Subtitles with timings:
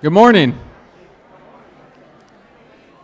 [0.00, 0.56] Good morning.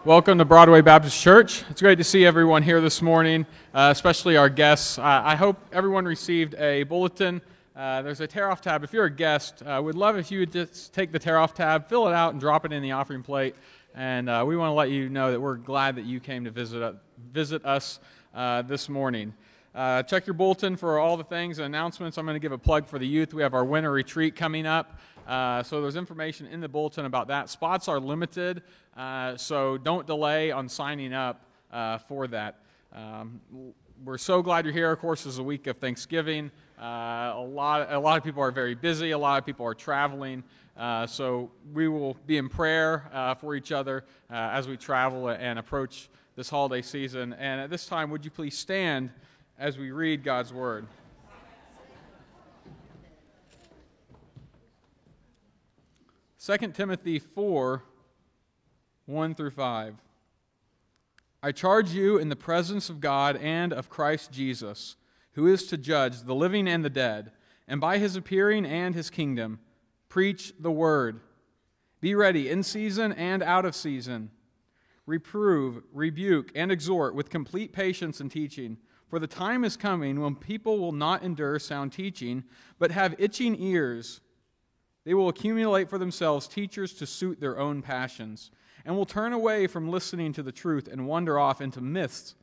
[0.04, 1.64] Welcome to Broadway Baptist Church.
[1.69, 4.96] It's great to see everyone here this morning, uh, especially our guests.
[4.96, 7.43] Uh, I hope everyone received a bulletin.
[7.75, 8.85] Uh, there's a tear off tab.
[8.85, 11.52] If you're a guest, uh, we'd love if you would just take the tear off
[11.52, 13.56] tab, fill it out, and drop it in the offering plate.
[13.96, 16.52] And uh, we want to let you know that we're glad that you came to
[16.52, 16.92] visit, uh,
[17.32, 17.98] visit us
[18.68, 19.34] this morning.
[19.75, 22.16] Check your bulletin for all the things and announcements.
[22.18, 23.34] I'm going to give a plug for the youth.
[23.34, 24.98] We have our winter retreat coming up.
[25.27, 27.49] Uh, so there's information in the bulletin about that.
[27.49, 28.63] Spots are limited,
[28.96, 32.61] uh, so don't delay on signing up uh, for that.
[32.92, 33.41] Um,
[34.05, 34.91] we're so glad you're here.
[34.92, 36.50] Of course, it's a week of Thanksgiving.
[36.78, 39.12] Uh, a lot, a lot of people are very busy.
[39.12, 40.44] A lot of people are traveling.
[40.77, 45.58] Uh, so we will be in prayer uh, for each other as we travel and
[45.58, 47.33] approach this holiday season.
[47.34, 49.11] And at this time, would you please stand
[49.58, 50.86] as we read God's word?
[56.44, 57.83] 2 Timothy 4
[59.06, 59.94] 1 through 5.
[61.42, 64.97] I charge you in the presence of God and of Christ Jesus,
[65.32, 67.32] who is to judge the living and the dead,
[67.69, 69.60] and by his appearing and his kingdom,
[70.08, 71.20] preach the word.
[72.00, 74.30] Be ready in season and out of season.
[75.06, 78.78] Reprove, rebuke, and exhort with complete patience and teaching.
[79.08, 82.44] For the time is coming when people will not endure sound teaching,
[82.78, 84.20] but have itching ears
[85.05, 88.50] they will accumulate for themselves teachers to suit their own passions,
[88.84, 92.34] and will turn away from listening to the truth and wander off into myths.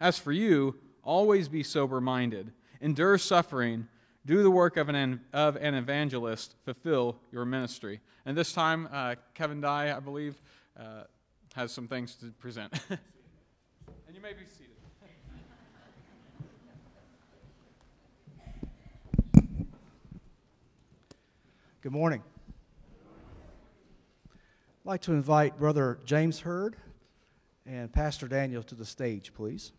[0.00, 3.86] As for you, always be sober minded, endure suffering,
[4.26, 8.00] do the work of an, of an evangelist, fulfill your ministry.
[8.26, 10.40] And this time, uh, Kevin Dye, I believe,
[10.78, 11.04] uh,
[11.54, 12.72] has some things to present.
[12.88, 12.98] and
[14.14, 14.71] you may be seated.
[21.82, 22.22] Good morning.
[24.30, 26.76] I'd like to invite Brother James Hurd
[27.66, 29.72] and Pastor Daniel to the stage, please.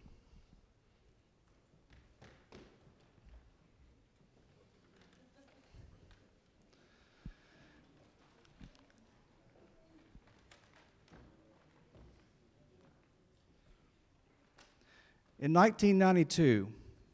[15.40, 16.68] In 1992,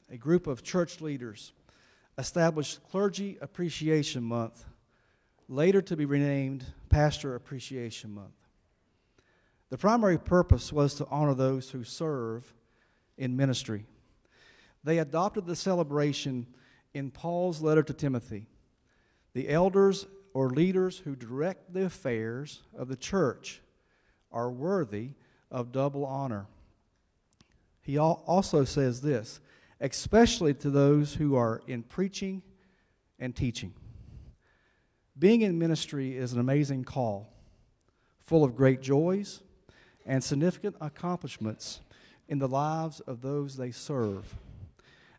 [0.09, 1.53] a group of church leaders
[2.17, 4.65] established Clergy Appreciation Month
[5.49, 8.35] later to be renamed Pastor Appreciation Month.
[9.71, 12.53] The primary purpose was to honor those who serve
[13.17, 13.85] in ministry.
[14.83, 16.45] They adopted the celebration
[16.93, 18.45] in Paul's letter to Timothy.
[19.33, 20.05] The elders
[20.35, 23.61] or leaders who direct the affairs of the church
[24.31, 25.09] are worthy
[25.49, 26.45] of double honor.
[27.81, 29.39] He also says this,
[29.81, 32.43] especially to those who are in preaching
[33.17, 33.73] and teaching.
[35.19, 37.27] Being in ministry is an amazing call,
[38.21, 39.41] full of great joys
[40.05, 41.81] and significant accomplishments
[42.29, 44.33] in the lives of those they serve.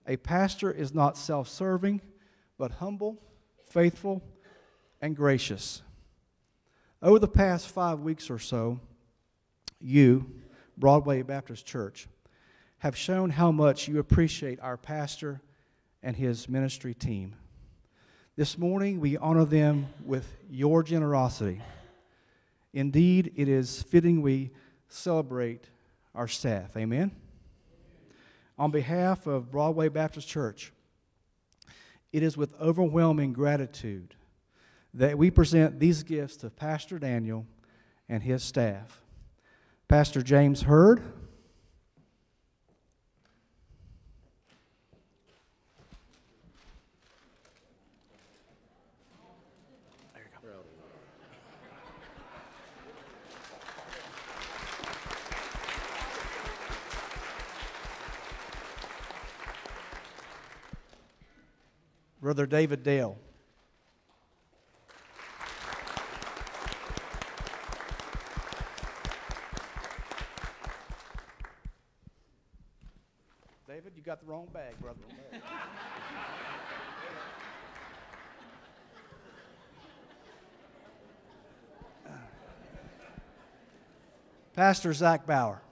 [0.06, 2.00] A pastor is not self serving,
[2.56, 3.18] but humble,
[3.68, 4.22] faithful,
[5.02, 5.82] and gracious.
[7.02, 8.80] Over the past five weeks or so,
[9.80, 10.32] you,
[10.78, 12.08] Broadway Baptist Church,
[12.78, 15.42] have shown how much you appreciate our pastor
[16.02, 17.34] and his ministry team.
[18.40, 21.60] This morning, we honor them with your generosity.
[22.72, 24.52] Indeed, it is fitting we
[24.88, 25.68] celebrate
[26.14, 26.74] our staff.
[26.74, 27.10] Amen?
[28.58, 30.72] On behalf of Broadway Baptist Church,
[32.14, 34.14] it is with overwhelming gratitude
[34.94, 37.44] that we present these gifts to Pastor Daniel
[38.08, 39.02] and his staff.
[39.86, 41.02] Pastor James Hurd,
[62.30, 63.18] Brother David Dale.
[73.66, 75.00] David, you got the wrong bag, brother.
[84.54, 85.62] Pastor Zach Bauer.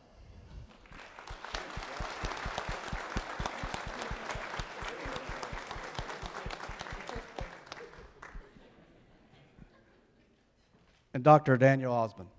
[11.29, 11.59] Dr.
[11.59, 12.31] Daniel Osmond.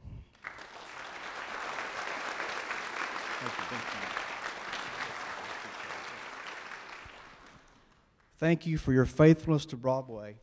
[8.40, 10.38] Thank you for your faithfulness to Broadway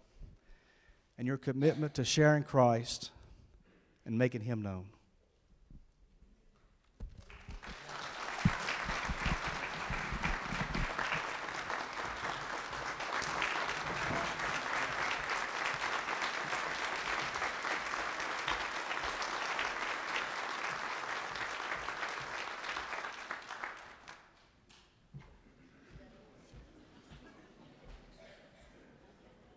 [1.18, 3.10] and your commitment to sharing Christ
[4.04, 4.90] and making Him known.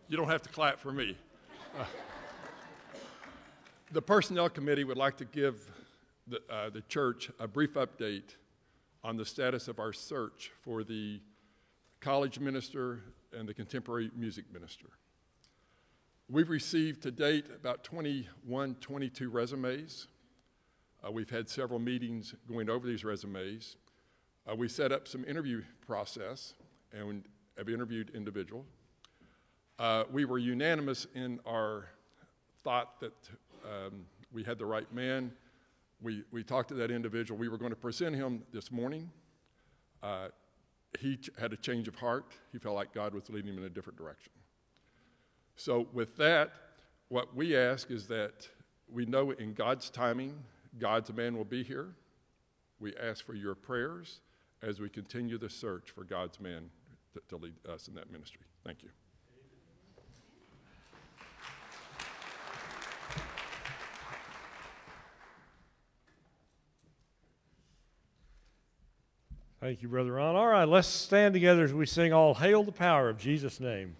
[0.09, 1.15] You don't have to clap for me.
[1.77, 1.85] Uh,
[3.91, 5.69] the Personnel Committee would like to give
[6.25, 8.35] the, uh, the church a brief update
[9.03, 11.21] on the status of our search for the
[11.99, 13.01] college minister
[13.37, 14.87] and the contemporary music minister.
[16.27, 20.07] We've received to date about 21, 22 resumes.
[21.05, 23.75] Uh, we've had several meetings going over these resumes.
[24.49, 26.55] Uh, we set up some interview process
[26.91, 27.25] and
[27.59, 28.65] have interviewed individuals.
[29.79, 31.85] Uh, we were unanimous in our
[32.65, 33.13] thought that
[33.63, 35.31] um, we had the right man.
[36.01, 37.39] We, we talked to that individual.
[37.39, 39.09] We were going to present him this morning.
[40.03, 40.27] Uh,
[40.99, 42.25] he ch- had a change of heart.
[42.51, 44.33] He felt like God was leading him in a different direction.
[45.55, 46.51] So, with that,
[47.07, 48.49] what we ask is that
[48.91, 50.33] we know in God's timing,
[50.77, 51.87] God's man will be here.
[52.81, 54.19] We ask for your prayers
[54.61, 56.69] as we continue the search for God's man
[57.13, 58.41] to, to lead us in that ministry.
[58.65, 58.89] Thank you.
[69.59, 70.37] Thank you, Brother Ron.
[70.37, 73.97] All right, let's stand together as we sing All Hail the Power of Jesus' name.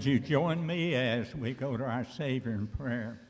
[0.00, 3.20] Would you join me as we go to our Savior in prayer?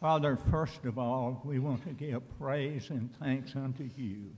[0.00, 4.30] Father, first of all, we want to give praise and thanks unto you,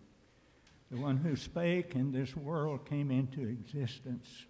[0.90, 4.46] the one who spake and this world came into existence,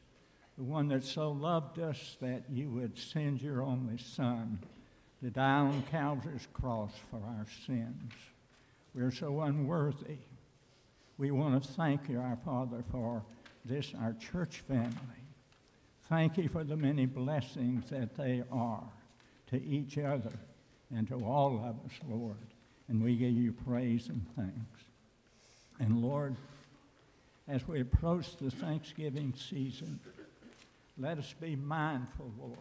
[0.57, 4.61] the one that so loved us that you would send your only Son
[5.21, 8.13] to die on Calvary's cross for our sins.
[8.95, 10.19] We're so unworthy.
[11.19, 13.25] We want to thank you, our Father, for
[13.65, 15.24] this, our church family.
[16.09, 18.85] Thank you for the many blessings that they are
[19.51, 20.33] to each other
[20.95, 22.37] and to all of us, Lord.
[22.89, 24.85] And we give you praise and thanks.
[25.81, 26.37] And Lord,
[27.49, 29.99] as we approach the Thanksgiving season,
[30.99, 32.59] let us be mindful, Lord,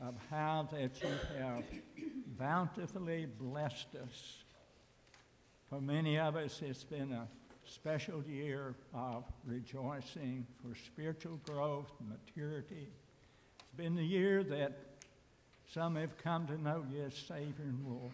[0.00, 1.08] of how that you
[1.38, 1.64] have
[2.38, 4.36] bountifully blessed us.
[5.68, 7.26] For many of us, it's been a
[7.70, 12.88] special year of rejoicing for spiritual growth, maturity.
[13.58, 14.72] It's been the year that
[15.72, 18.12] some have come to know you as Savior and Lord.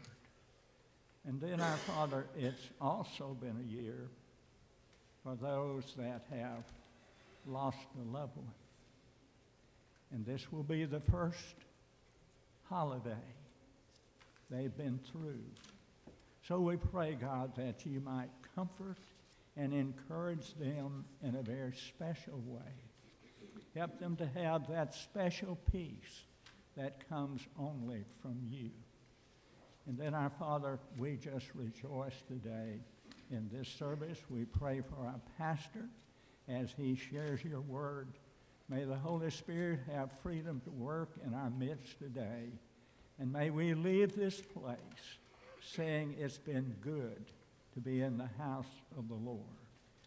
[1.27, 4.09] And then, our Father, it's also been a year
[5.25, 6.65] for those that have
[7.47, 8.47] lost a loved one.
[10.13, 11.57] And this will be the first
[12.69, 13.11] holiday
[14.51, 15.43] they've been through.
[16.47, 18.99] So we pray, God, that you might comfort
[19.57, 22.73] and encourage them in a very special way.
[23.75, 26.25] Help them to have that special peace
[26.77, 28.71] that comes only from you.
[29.87, 32.81] And then, our Father, we just rejoice today
[33.31, 34.19] in this service.
[34.29, 35.89] We pray for our pastor
[36.49, 38.09] as he shares your word.
[38.69, 42.51] May the Holy Spirit have freedom to work in our midst today.
[43.19, 44.77] And may we leave this place
[45.63, 47.25] saying it's been good
[47.77, 48.65] to be in the house
[48.97, 49.43] of the Lord.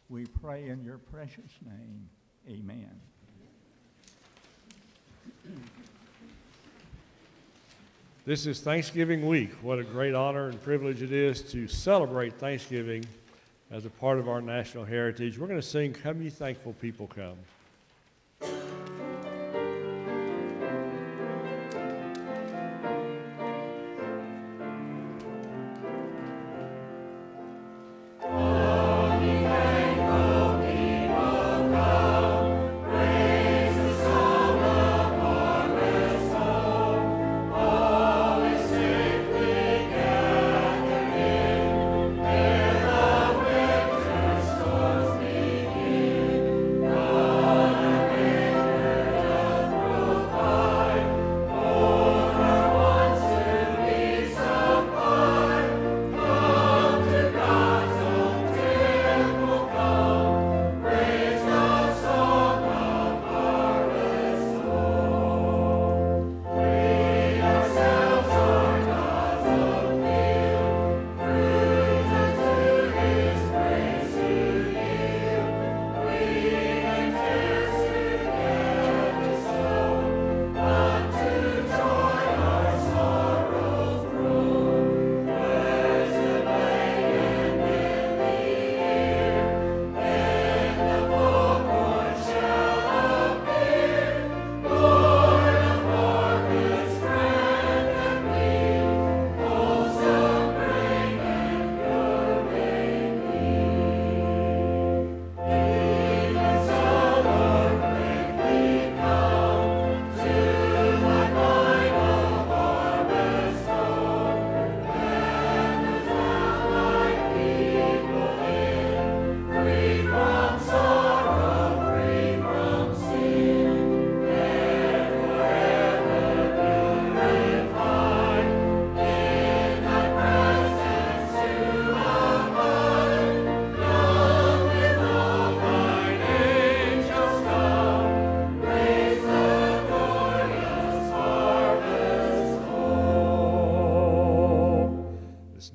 [0.09, 2.09] We pray in your precious name.
[2.49, 2.89] Amen.
[8.25, 9.51] This is Thanksgiving week.
[9.61, 13.05] What a great honor and privilege it is to celebrate Thanksgiving
[13.69, 15.37] as a part of our national heritage.
[15.37, 17.37] We're going to sing Come Ye Thankful People Come.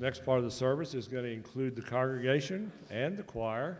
[0.05, 3.79] Next part of the service is going to include the congregation and the choir,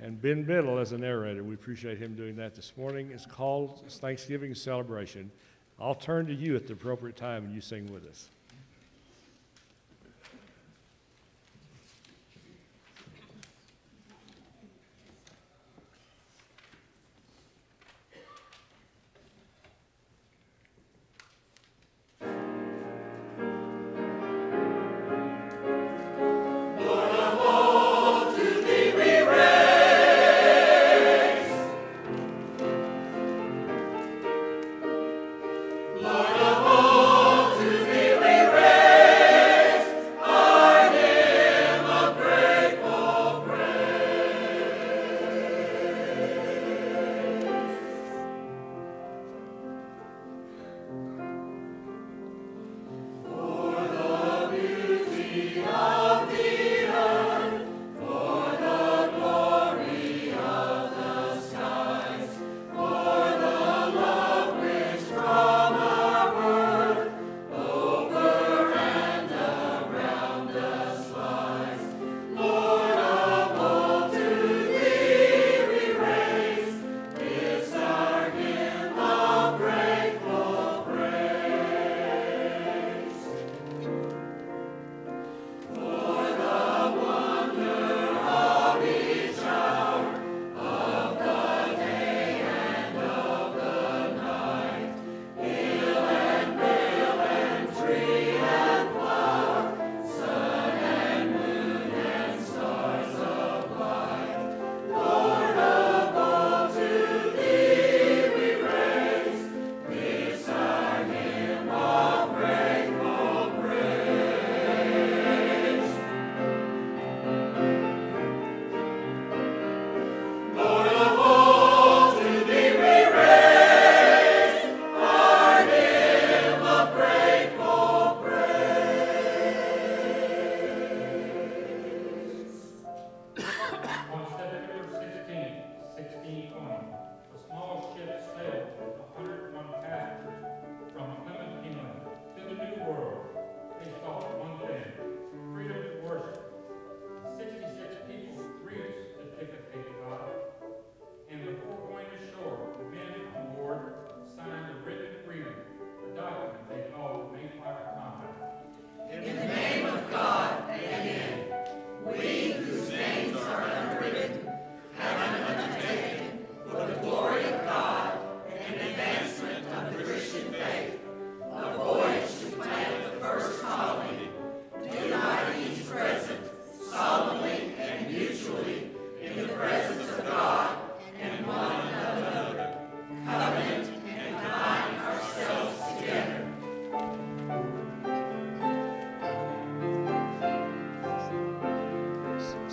[0.00, 1.42] and Ben Biddle as a narrator.
[1.42, 3.10] We appreciate him doing that this morning.
[3.12, 5.32] It's called Thanksgiving Celebration.
[5.80, 8.28] I'll turn to you at the appropriate time and you sing with us.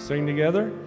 [0.10, 0.79] Sing together.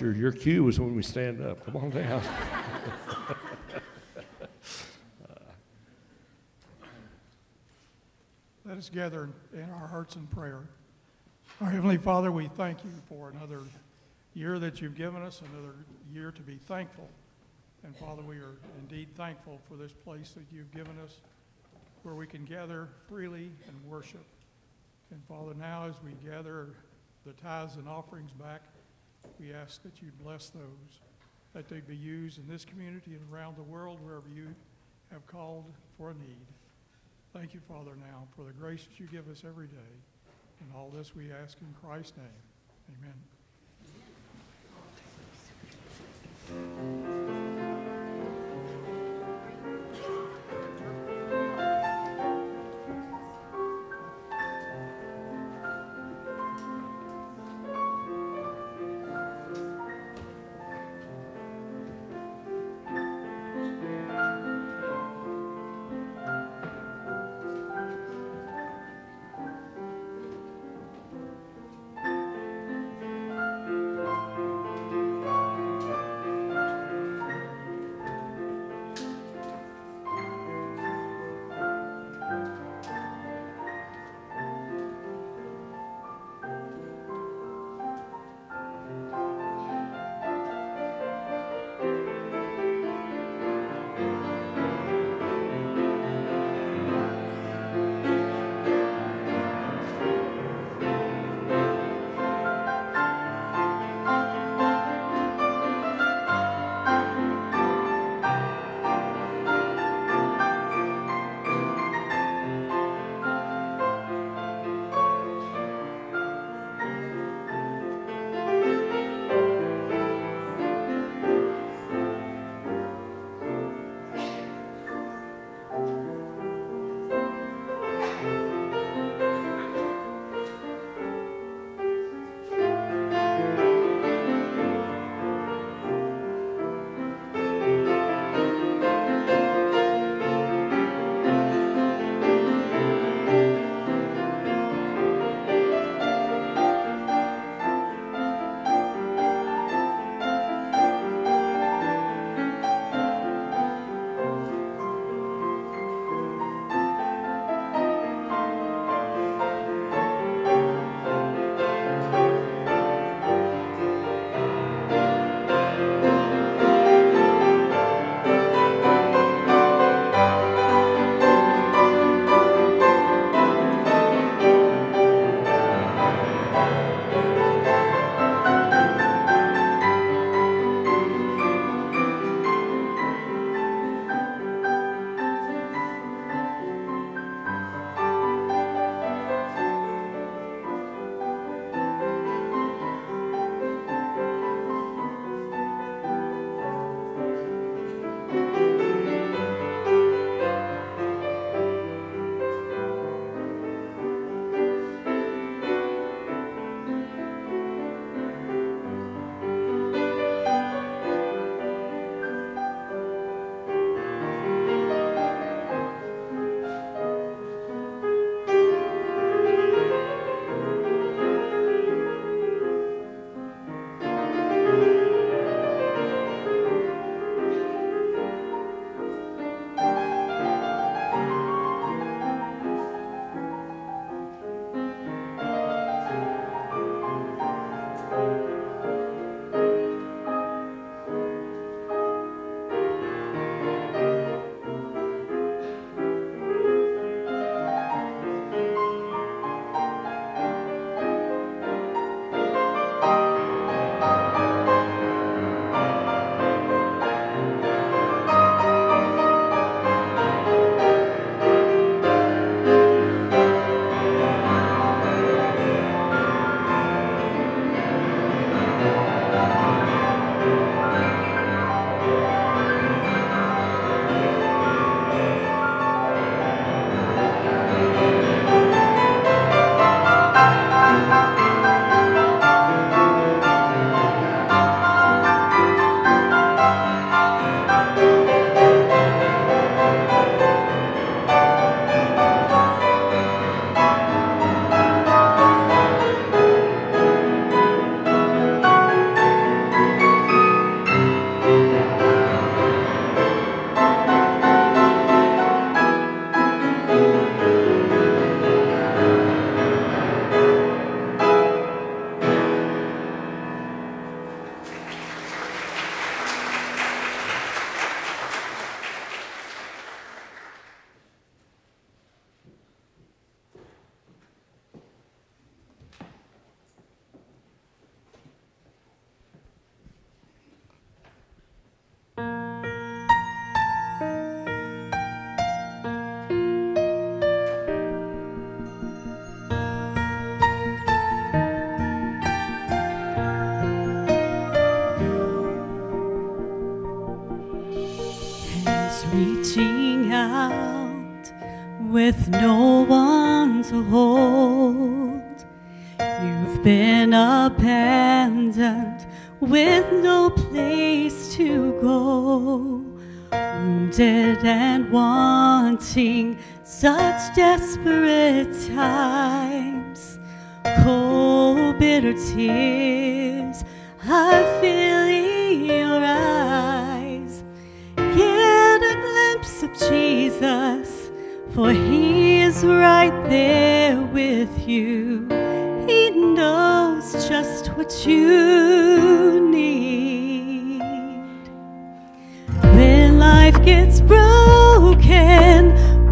[0.00, 1.64] Your cue is when we stand up.
[1.64, 2.22] Come on down.
[8.66, 10.68] Let us gather in our hearts in prayer.
[11.62, 13.62] Our Heavenly Father, we thank you for another
[14.34, 15.76] year that you've given us, another
[16.12, 17.08] year to be thankful.
[17.82, 21.20] And Father, we are indeed thankful for this place that you've given us
[22.02, 24.26] where we can gather freely and worship.
[25.10, 26.74] And Father, now as we gather
[27.24, 28.60] the tithes and offerings back,
[29.38, 31.00] we ask that you bless those,
[31.54, 34.54] that they be used in this community and around the world wherever you
[35.12, 35.64] have called
[35.96, 36.46] for a need.
[37.32, 40.00] Thank you, Father, now for the grace that you give us every day.
[40.60, 42.26] And all this we ask in Christ's name.
[46.48, 47.35] Amen.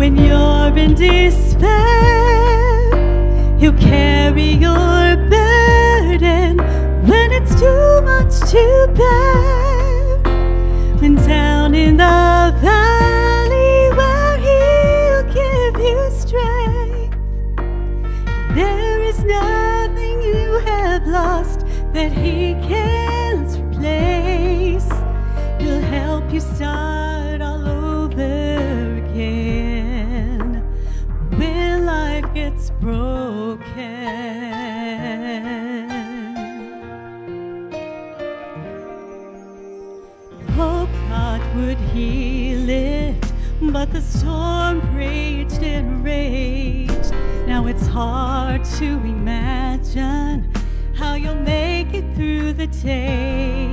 [0.05, 1.71] When you're in despair,
[3.59, 6.59] He'll carry your burden
[7.09, 10.19] when it's too much to bear.
[11.01, 12.34] When down in the
[43.95, 47.13] the storm raged and raged.
[47.47, 50.53] Now it's hard to imagine
[50.97, 53.69] how you'll make it through the day.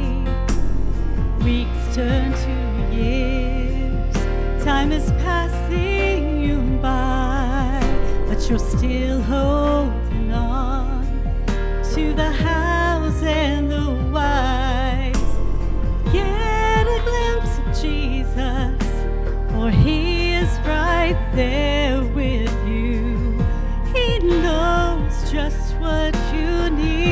[1.43, 4.15] Weeks turn to years,
[4.63, 7.79] time is passing you by,
[8.27, 11.03] but you're still holding on
[11.95, 15.17] to the house and the wives.
[16.13, 18.77] Get a glimpse of Jesus,
[19.51, 20.10] for he
[20.51, 23.37] is right there with you.
[23.93, 27.10] He knows just what you need.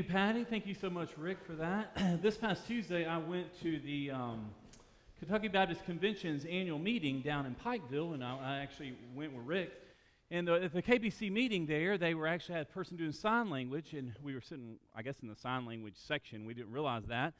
[0.00, 0.44] You, Patty.
[0.44, 1.94] Thank you so much, Rick, for that.
[2.22, 4.46] this past Tuesday, I went to the um,
[5.18, 9.72] Kentucky Baptist Convention's annual meeting down in Pikeville, and I, I actually went with Rick.
[10.30, 13.50] And the, at the KBC meeting there, they were actually had a person doing sign
[13.50, 16.46] language, and we were sitting, I guess, in the sign language section.
[16.46, 17.34] We didn't realize that.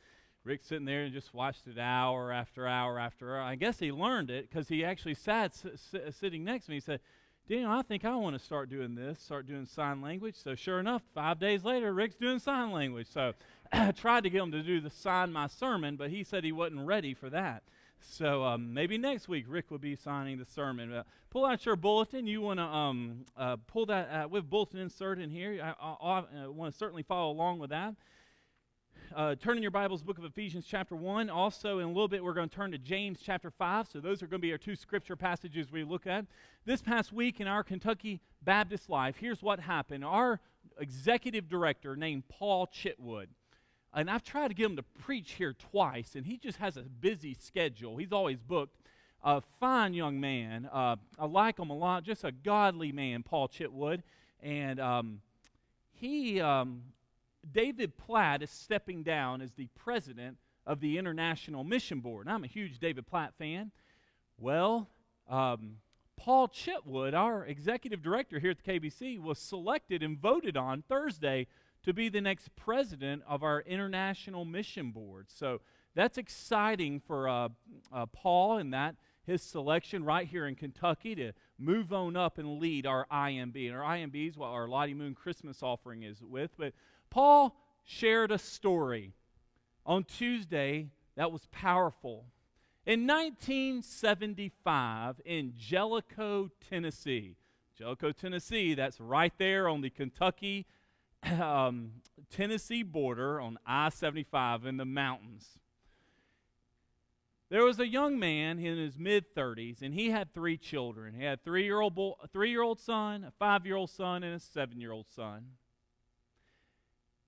[0.44, 3.42] Rick sitting there and just watched it hour after hour after hour.
[3.42, 6.76] I guess he learned it because he actually sat s- s- sitting next to me.
[6.76, 7.00] He said,
[7.50, 10.36] Daniel, I think I want to start doing this, start doing sign language.
[10.36, 13.08] So sure enough, five days later, Rick's doing sign language.
[13.12, 13.32] So
[13.72, 16.52] I tried to get him to do the sign my sermon, but he said he
[16.52, 17.64] wasn't ready for that.
[17.98, 20.92] So um, maybe next week Rick will be signing the sermon.
[20.92, 22.28] Uh, pull out your bulletin.
[22.28, 25.60] You want to um, uh, pull that uh, with bulletin insert in here.
[25.60, 27.96] I, I, I want to certainly follow along with that.
[29.14, 31.30] Uh, turn in your Bibles, book of Ephesians, chapter 1.
[31.30, 33.88] Also, in a little bit, we're going to turn to James, chapter 5.
[33.88, 36.26] So, those are going to be our two scripture passages we look at.
[36.64, 40.04] This past week in our Kentucky Baptist life, here's what happened.
[40.04, 40.38] Our
[40.78, 43.26] executive director, named Paul Chitwood,
[43.92, 46.82] and I've tried to get him to preach here twice, and he just has a
[46.82, 47.96] busy schedule.
[47.96, 48.76] He's always booked.
[49.24, 50.70] A fine young man.
[50.72, 52.04] Uh, I like him a lot.
[52.04, 54.02] Just a godly man, Paul Chitwood.
[54.40, 55.20] And um,
[55.92, 56.82] he, um,
[57.50, 62.26] David Platt, is stepping down as the president of the International Mission Board.
[62.26, 63.70] And I'm a huge David Platt fan.
[64.38, 64.88] Well,
[65.28, 65.76] um,
[66.16, 71.46] Paul Chitwood, our executive director here at the KBC, was selected and voted on Thursday
[71.82, 75.26] to be the next president of our International Mission Board.
[75.30, 75.60] So
[75.94, 77.48] that's exciting for uh,
[77.92, 82.58] uh, Paul and that his selection right here in Kentucky to move on up and
[82.58, 83.66] lead our IMB.
[83.66, 86.50] And our IMB is what our Lottie Moon Christmas offering is with.
[86.58, 86.72] But
[87.10, 89.12] Paul shared a story
[89.84, 92.26] on Tuesday that was powerful.
[92.86, 97.36] In 1975, in Jellicoe, Tennessee,
[97.76, 100.66] Jellicoe, Tennessee, that's right there on the Kentucky
[101.40, 101.92] um,
[102.30, 105.58] Tennessee border on I 75 in the mountains.
[107.50, 111.14] There was a young man in his mid 30s, and he had three children.
[111.14, 114.80] He had a three year old son, a five year old son, and a seven
[114.80, 115.46] year old son.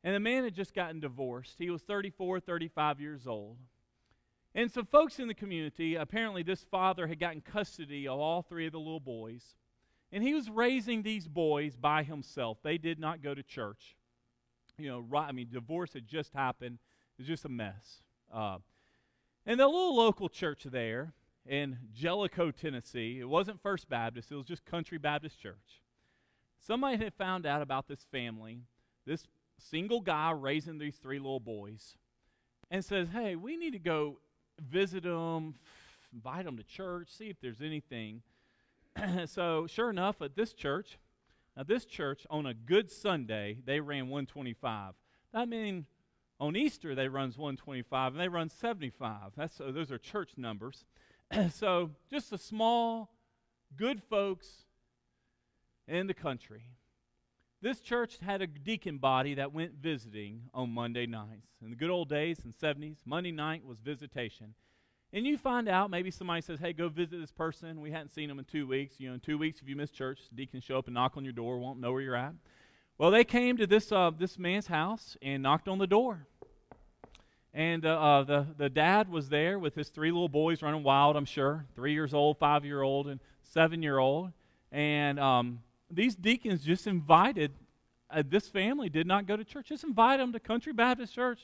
[0.04, 1.56] And the man had just gotten divorced.
[1.58, 3.58] He was 34, 35 years old.
[4.54, 8.66] And some folks in the community, apparently, this father had gotten custody of all three
[8.66, 9.56] of the little boys.
[10.10, 12.58] And he was raising these boys by himself.
[12.62, 13.96] They did not go to church.
[14.76, 16.78] You know, right, I mean, divorce had just happened.
[17.16, 18.02] It was just a mess.
[18.32, 18.58] Uh,
[19.46, 21.14] and the little local church there
[21.46, 25.82] in Jellicoe, Tennessee, it wasn't First Baptist, it was just Country Baptist Church.
[26.60, 28.60] Somebody had found out about this family,
[29.06, 29.26] this
[29.70, 31.96] single guy raising these three little boys,
[32.70, 34.18] and says, Hey, we need to go
[34.60, 35.54] visit them,
[36.12, 38.22] invite them to church, see if there's anything.
[39.26, 40.98] so, sure enough, at this church,
[41.56, 44.94] now this church on a good Sunday, they ran 125.
[45.32, 45.86] That means
[46.40, 49.32] on Easter they runs 125 and they run 75.
[49.36, 50.84] That's so those are church numbers.
[51.50, 53.10] so just a small,
[53.76, 54.64] good folks
[55.86, 56.64] in the country.
[57.62, 61.46] This church had a deacon body that went visiting on Monday nights.
[61.62, 64.54] In the good old days in 70s, Monday night was visitation.
[65.12, 67.80] And you find out, maybe somebody says, hey, go visit this person.
[67.80, 68.96] We hadn't seen them in two weeks.
[68.98, 71.22] You know, in two weeks, if you miss church, deacon show up and knock on
[71.22, 72.32] your door, won't know where you're at.
[72.98, 76.26] Well, they came to this, uh, this man's house and knocked on the door.
[77.54, 81.14] And uh, uh, the, the dad was there with his three little boys running wild,
[81.14, 84.32] I'm sure three years old, five year old, and seven year old.
[84.72, 85.60] And um,
[85.92, 87.52] these deacons just invited
[88.10, 91.40] uh, this family, did not go to church, just invited them to Country Baptist Church.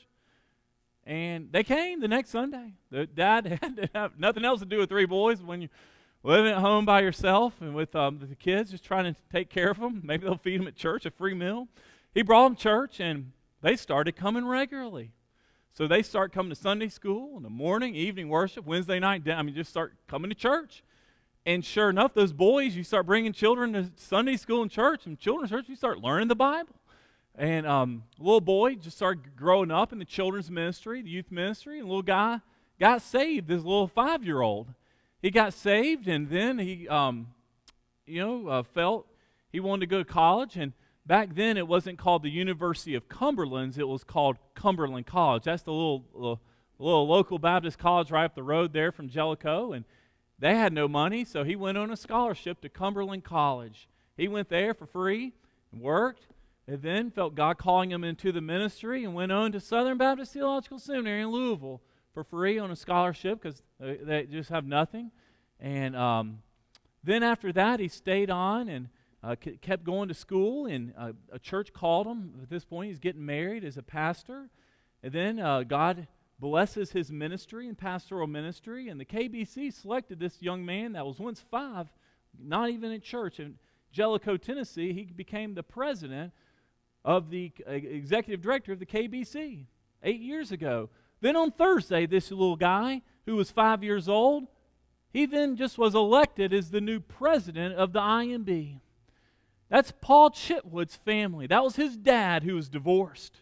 [1.05, 2.73] And they came the next Sunday.
[2.91, 5.69] The dad had have nothing else to do with three boys when you're
[6.23, 9.71] living at home by yourself and with um, the kids, just trying to take care
[9.71, 10.01] of them.
[10.03, 11.67] Maybe they'll feed them at church a free meal.
[12.13, 13.31] He brought them church, and
[13.61, 15.11] they started coming regularly.
[15.73, 19.27] So they start coming to Sunday school in the morning, evening worship, Wednesday night.
[19.29, 20.83] I mean, just start coming to church.
[21.45, 25.17] And sure enough, those boys, you start bringing children to Sunday school and church, and
[25.17, 26.75] children's church, you start learning the Bible.
[27.35, 31.79] And um, little boy just started growing up in the children's ministry, the youth ministry,
[31.79, 32.41] and little guy
[32.79, 33.47] got saved.
[33.47, 34.67] This little five-year-old,
[35.21, 37.27] he got saved, and then he, um,
[38.05, 39.07] you know, uh, felt
[39.51, 40.57] he wanted to go to college.
[40.57, 40.73] And
[41.05, 45.43] back then, it wasn't called the University of Cumberlands; it was called Cumberland College.
[45.43, 46.41] That's the little, little,
[46.77, 49.85] little local Baptist college right up the road there from Jellicoe, and
[50.39, 53.87] they had no money, so he went on a scholarship to Cumberland College.
[54.15, 55.33] He went there for free
[55.71, 56.27] and worked
[56.67, 60.33] and then felt God calling him into the ministry and went on to Southern Baptist
[60.33, 61.81] Theological Seminary in Louisville
[62.13, 65.11] for free on a scholarship because they just have nothing.
[65.59, 66.43] And um,
[67.03, 68.89] then after that, he stayed on and
[69.23, 72.35] uh, kept going to school, and uh, a church called him.
[72.41, 74.49] At this point, he's getting married as a pastor.
[75.03, 76.07] And then uh, God
[76.39, 81.19] blesses his ministry and pastoral ministry, and the KBC selected this young man that was
[81.19, 81.87] once five,
[82.39, 83.39] not even in church.
[83.39, 83.55] In
[83.91, 86.31] Jellicoe, Tennessee, he became the president
[87.03, 89.65] of the executive director of the KBC
[90.03, 90.89] eight years ago.
[91.21, 94.47] Then on Thursday, this little guy who was five years old,
[95.11, 98.79] he then just was elected as the new president of the IMB.
[99.69, 101.47] That's Paul Chitwood's family.
[101.47, 103.41] That was his dad who was divorced.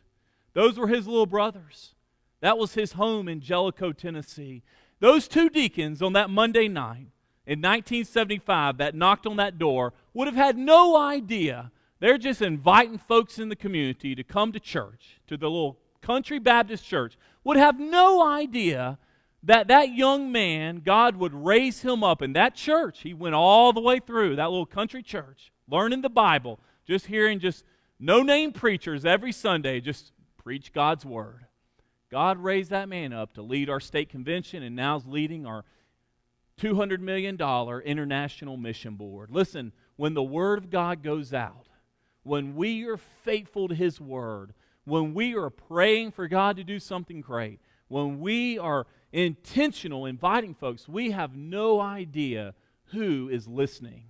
[0.53, 1.93] Those were his little brothers.
[2.41, 4.63] That was his home in Jellicoe, Tennessee.
[4.99, 7.07] Those two deacons on that Monday night
[7.45, 11.71] in 1975 that knocked on that door would have had no idea.
[11.99, 16.39] They're just inviting folks in the community to come to church, to the little country
[16.39, 18.99] Baptist church, would have no idea
[19.43, 23.01] that that young man, God would raise him up in that church.
[23.01, 27.39] He went all the way through that little country church, learning the Bible, just hearing
[27.39, 27.63] just
[27.99, 31.46] no name preachers every Sunday, just preach God's word.
[32.09, 35.65] God raised that man up to lead our state convention and now is leading our
[36.59, 37.39] $200 million
[37.85, 39.29] international mission board.
[39.29, 41.67] Listen, when the word of God goes out,
[42.23, 44.53] when we are faithful to his word,
[44.85, 50.53] when we are praying for God to do something great, when we are intentional inviting
[50.53, 52.53] folks, we have no idea
[52.91, 54.03] who is listening.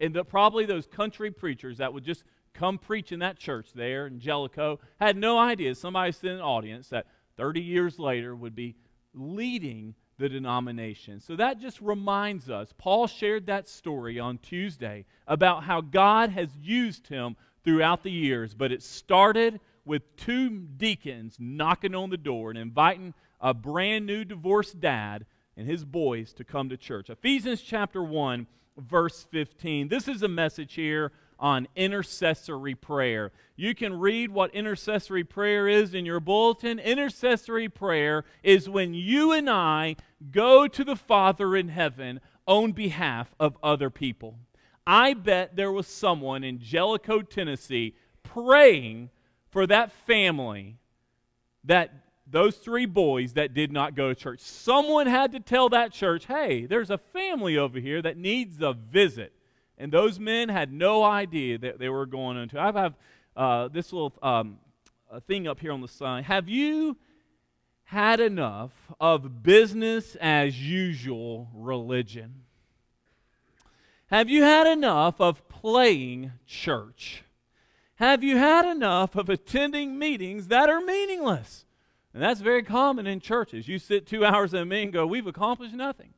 [0.00, 2.24] And the, probably those country preachers that would just
[2.54, 6.88] come preach in that church there in Jellicoe had no idea somebody's in an audience
[6.88, 7.06] that
[7.38, 8.76] 30 years later would be
[9.14, 11.20] leading the denomination.
[11.20, 12.74] So that just reminds us.
[12.76, 18.52] Paul shared that story on Tuesday about how God has used him throughout the years,
[18.52, 24.24] but it started with two deacons knocking on the door and inviting a brand new
[24.24, 25.24] divorced dad
[25.56, 27.08] and his boys to come to church.
[27.08, 29.88] Ephesians chapter 1, verse 15.
[29.88, 33.32] This is a message here on intercessory prayer.
[33.56, 36.78] You can read what intercessory prayer is in your bulletin.
[36.78, 39.96] Intercessory prayer is when you and I
[40.30, 44.38] go to the Father in heaven on behalf of other people.
[44.86, 49.10] I bet there was someone in Jellicoe, Tennessee, praying
[49.50, 50.78] for that family
[51.64, 51.92] that
[52.30, 54.40] those three boys that did not go to church.
[54.40, 58.72] Someone had to tell that church, hey, there's a family over here that needs a
[58.72, 59.32] visit.
[59.78, 62.60] And those men had no idea that they were going into.
[62.60, 62.94] I have
[63.36, 64.58] uh, this little um,
[65.26, 66.24] thing up here on the side.
[66.24, 66.96] Have you
[67.84, 72.42] had enough of business as usual religion?
[74.08, 77.22] Have you had enough of playing church?
[77.96, 81.64] Have you had enough of attending meetings that are meaningless?
[82.12, 83.68] And that's very common in churches.
[83.68, 86.14] You sit two hours in a meeting and go, We've accomplished nothing.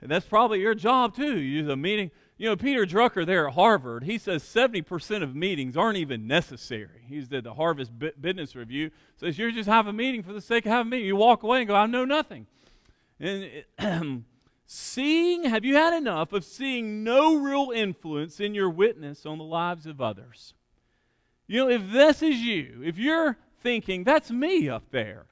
[0.00, 1.38] And that's probably your job too.
[1.38, 2.10] You use a meeting.
[2.38, 7.04] You know, Peter Drucker there at Harvard, he says 70% of meetings aren't even necessary.
[7.06, 8.90] He's the, the Harvard Business Review.
[9.16, 11.06] Says you just have a meeting for the sake of having a meeting.
[11.06, 12.46] You walk away and go, I know nothing.
[13.18, 13.64] And
[14.66, 19.44] seeing, have you had enough of seeing no real influence in your witness on the
[19.44, 20.54] lives of others?
[21.46, 25.26] You know, if this is you, if you're thinking, that's me up there.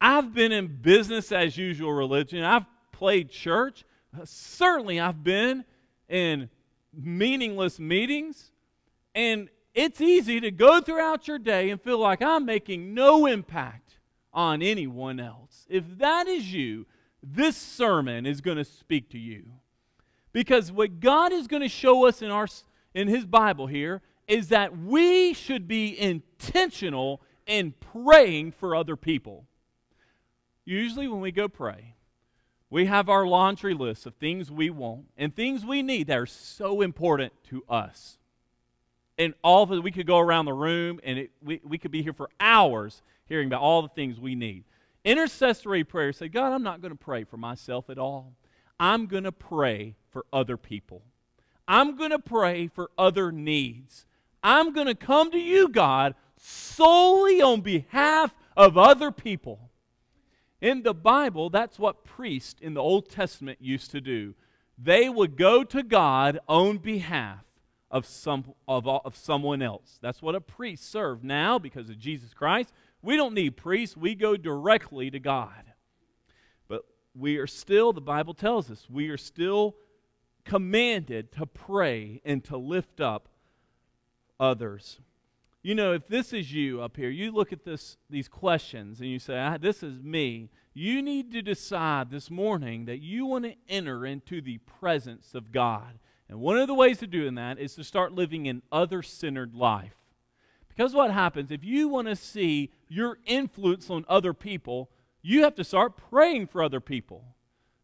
[0.00, 2.42] I've been in business as usual religion.
[2.42, 2.64] I've
[3.00, 3.86] played church.
[4.14, 5.64] Uh, certainly, I've been
[6.06, 6.50] in
[6.92, 8.52] meaningless meetings.
[9.14, 13.96] And it's easy to go throughout your day and feel like I'm making no impact
[14.34, 15.66] on anyone else.
[15.70, 16.86] If that is you,
[17.22, 19.44] this sermon is going to speak to you.
[20.34, 22.48] Because what God is going to show us in, our,
[22.92, 29.46] in His Bible here is that we should be intentional in praying for other people.
[30.66, 31.94] Usually, when we go pray,
[32.70, 36.26] we have our laundry list of things we want and things we need that are
[36.26, 38.16] so important to us.
[39.18, 41.90] And all of it, we could go around the room and it, we, we could
[41.90, 44.64] be here for hours hearing about all the things we need.
[45.04, 48.34] Intercessory prayer say, God, I'm not going to pray for myself at all.
[48.78, 51.02] I'm going to pray for other people.
[51.66, 54.06] I'm going to pray for other needs.
[54.42, 59.69] I'm going to come to you, God, solely on behalf of other people.
[60.60, 64.34] In the Bible, that's what priests in the Old Testament used to do.
[64.76, 67.44] They would go to God on behalf
[67.90, 69.98] of, some, of, of someone else.
[70.00, 71.24] That's what a priest served.
[71.24, 73.96] Now, because of Jesus Christ, we don't need priests.
[73.96, 75.64] We go directly to God.
[76.68, 76.84] But
[77.14, 79.76] we are still, the Bible tells us, we are still
[80.44, 83.28] commanded to pray and to lift up
[84.38, 85.00] others.
[85.62, 89.10] You know, if this is you up here, you look at this, these questions and
[89.10, 90.48] you say, ah, This is me.
[90.72, 95.52] You need to decide this morning that you want to enter into the presence of
[95.52, 95.98] God.
[96.28, 99.54] And one of the ways of doing that is to start living an other centered
[99.54, 99.96] life.
[100.68, 104.88] Because what happens, if you want to see your influence on other people,
[105.20, 107.24] you have to start praying for other people.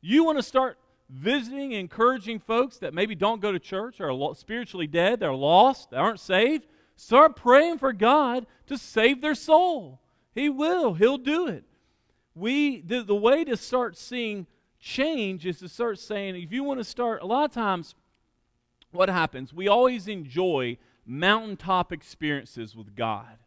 [0.01, 0.79] You want to start
[1.11, 5.91] visiting, encouraging folks that maybe don't go to church, or are spiritually dead, they're lost,
[5.91, 6.66] they aren't saved.
[6.97, 10.01] Start praying for God to save their soul.
[10.34, 10.94] He will.
[10.94, 11.64] He'll do it.
[12.34, 14.47] We the, the way to start seeing
[14.80, 17.94] change is to start saying if you want to start a lot of times
[18.92, 19.53] what happens?
[19.53, 23.38] We always enjoy mountaintop experiences with God.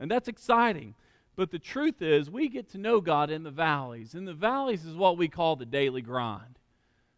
[0.00, 0.94] And that's exciting.
[1.36, 4.14] But the truth is, we get to know God in the valleys.
[4.14, 6.58] And the valleys is what we call the daily grind.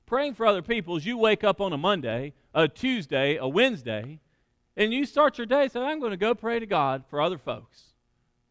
[0.06, 4.20] Praying for other people is you wake up on a Monday, a Tuesday, a Wednesday,
[4.80, 7.36] and you start your day saying, I'm going to go pray to God for other
[7.36, 7.92] folks.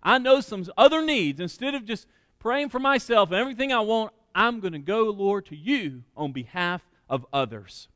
[0.04, 1.40] I know some other needs.
[1.40, 2.06] Instead of just
[2.38, 6.32] praying for myself and everything I want, I'm going to go, Lord, to you on
[6.32, 7.88] behalf of others.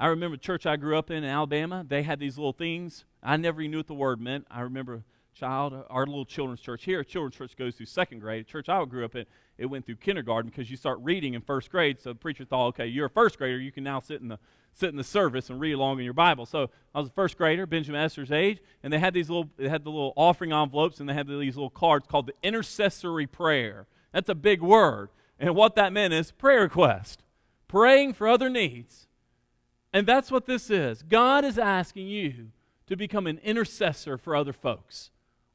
[0.00, 1.84] I remember church I grew up in in Alabama.
[1.88, 3.04] They had these little things.
[3.22, 4.44] I never knew what the word meant.
[4.50, 5.04] I remember
[5.38, 8.46] child, our little children's church here, children's church goes through second grade.
[8.46, 9.24] church I grew up in,
[9.56, 12.00] it went through kindergarten because you start reading in first grade.
[12.00, 14.38] So the preacher thought, okay, you're a first grader, you can now sit in the
[14.72, 16.46] sit in the service and read along in your Bible.
[16.46, 19.68] So I was a first grader, Benjamin Esther's age, and they had these little they
[19.68, 23.86] had the little offering envelopes and they had these little cards called the intercessory prayer.
[24.12, 25.10] That's a big word.
[25.38, 27.22] And what that meant is prayer request.
[27.68, 29.06] Praying for other needs.
[29.92, 31.02] And that's what this is.
[31.02, 32.48] God is asking you
[32.86, 35.10] to become an intercessor for other folks.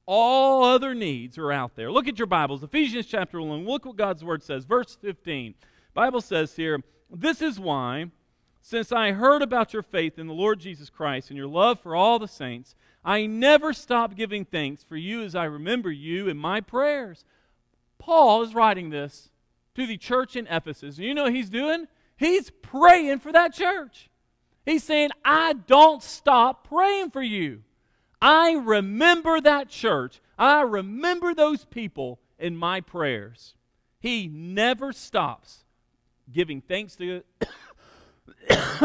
[0.06, 1.92] All other needs are out there.
[1.92, 2.64] Look at your Bibles.
[2.64, 3.66] Ephesians chapter 1.
[3.66, 4.66] Look what God's word says.
[4.66, 5.56] Verse 15.
[5.94, 8.12] Bible says here, "This is why
[8.62, 11.96] since I heard about your faith in the Lord Jesus Christ and your love for
[11.96, 16.38] all the saints, I never stop giving thanks for you as I remember you in
[16.38, 17.26] my prayers."
[17.98, 19.32] Paul is writing this
[19.76, 20.98] to the church in Ephesus.
[20.98, 21.88] You know what he's doing?
[22.18, 24.10] He's praying for that church.
[24.66, 27.64] He's saying, I don't stop praying for you.
[28.24, 30.22] I remember that church.
[30.40, 33.56] I remember those people in my prayers.
[34.00, 35.66] He never stops
[36.32, 37.24] giving thanks to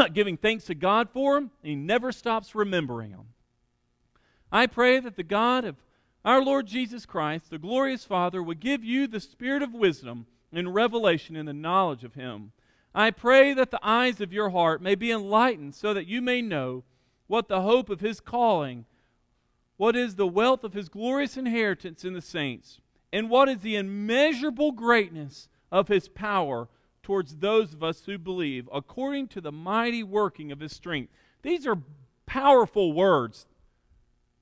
[0.12, 1.50] giving thanks to God for them.
[1.62, 3.28] He never stops remembering them.
[4.50, 5.76] I pray that the God of
[6.24, 10.74] our Lord Jesus Christ, the glorious Father, would give you the spirit of wisdom and
[10.74, 12.52] revelation in the knowledge of him
[12.94, 16.42] I pray that the eyes of your heart may be enlightened so that you may
[16.42, 16.82] know
[17.26, 18.86] what the hope of his calling,
[19.78, 22.80] what is the wealth of his glorious inheritance in the saints,
[23.12, 26.68] and what is the immeasurable greatness of his power
[27.02, 31.10] towards those of us who believe, according to the mighty working of his strength.
[31.42, 31.78] These are
[32.26, 33.46] powerful words.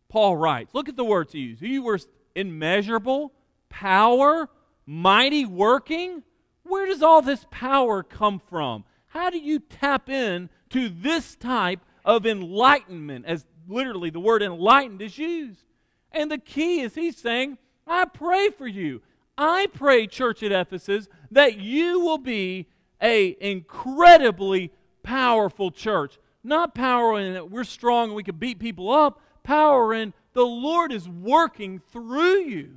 [0.08, 0.74] Paul writes.
[0.74, 1.60] Look at the words he used.
[1.60, 3.32] He was immeasurable,
[3.68, 4.48] power,
[4.84, 6.22] mighty working.
[6.64, 8.84] Where does all this power come from?
[9.08, 15.02] How do you tap in to this type of enlightenment, as literally the word enlightened
[15.02, 15.64] is used?
[16.12, 19.02] And the key is he's saying, I pray for you.
[19.38, 22.66] I pray, church at Ephesus, that you will be
[23.02, 26.18] a incredibly powerful church.
[26.42, 30.46] Not power in that we're strong and we can beat people up, power in the
[30.46, 32.76] Lord is working through you.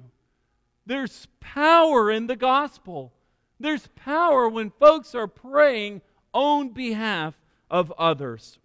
[0.86, 3.14] There's power in the gospel.
[3.60, 6.02] There's power when folks are praying
[6.34, 7.36] on behalf
[7.70, 8.60] of others.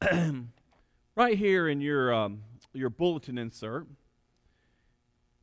[1.18, 2.42] right here in your, um,
[2.72, 3.88] your bulletin insert,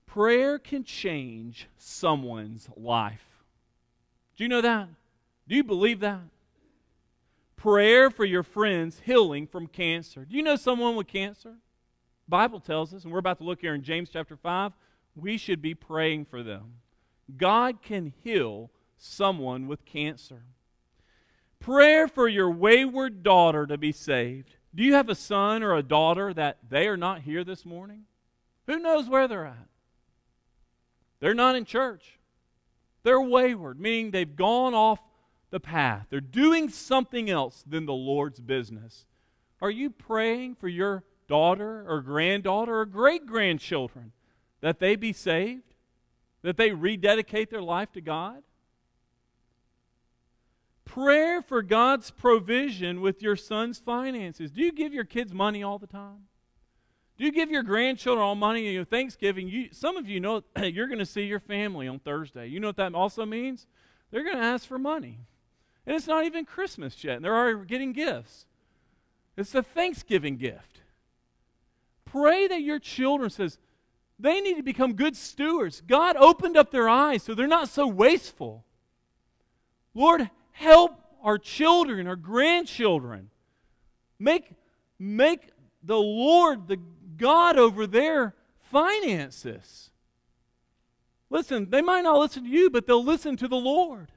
[0.05, 3.43] prayer can change someone's life.
[4.37, 4.87] Do you know that?
[5.49, 6.21] Do you believe that?
[7.57, 10.23] Prayer for your friends healing from cancer.
[10.23, 11.55] Do you know someone with cancer?
[12.25, 14.71] Bible tells us, and we're about to look here in James chapter 5,
[15.13, 16.75] we should be praying for them.
[17.35, 20.43] God can heal someone with cancer.
[21.59, 24.55] Prayer for your wayward daughter to be saved.
[24.75, 28.03] Do you have a son or a daughter that they are not here this morning?
[28.67, 29.67] Who knows where they're at?
[31.21, 32.19] They're not in church.
[33.03, 34.99] They're wayward, meaning they've gone off
[35.49, 36.07] the path.
[36.09, 39.05] They're doing something else than the Lord's business.
[39.61, 44.11] Are you praying for your daughter or granddaughter or great grandchildren
[44.61, 45.75] that they be saved?
[46.45, 48.43] that they rededicate their life to God?
[50.85, 54.51] Prayer for God's provision with your son's finances.
[54.51, 56.27] Do you give your kids money all the time?
[57.17, 58.77] Do you give your grandchildren all money?
[58.77, 62.47] Know, Thanksgiving, you, some of you know you're going to see your family on Thursday.
[62.47, 63.67] You know what that also means?
[64.11, 65.19] They're going to ask for money.
[65.85, 68.45] And it's not even Christmas yet, and they're already getting gifts.
[69.37, 70.81] It's a Thanksgiving gift.
[72.05, 73.59] Pray that your children says,
[74.17, 75.81] they need to become good stewards.
[75.81, 78.63] God opened up their eyes so they're not so wasteful.
[79.93, 83.29] Lord, help our children, our grandchildren.
[84.17, 84.53] Make,
[84.97, 85.49] make
[85.83, 86.77] the Lord the
[87.17, 88.33] God over their
[88.71, 89.91] finances.
[91.29, 94.11] Listen, they might not listen to you, but they'll listen to the Lord.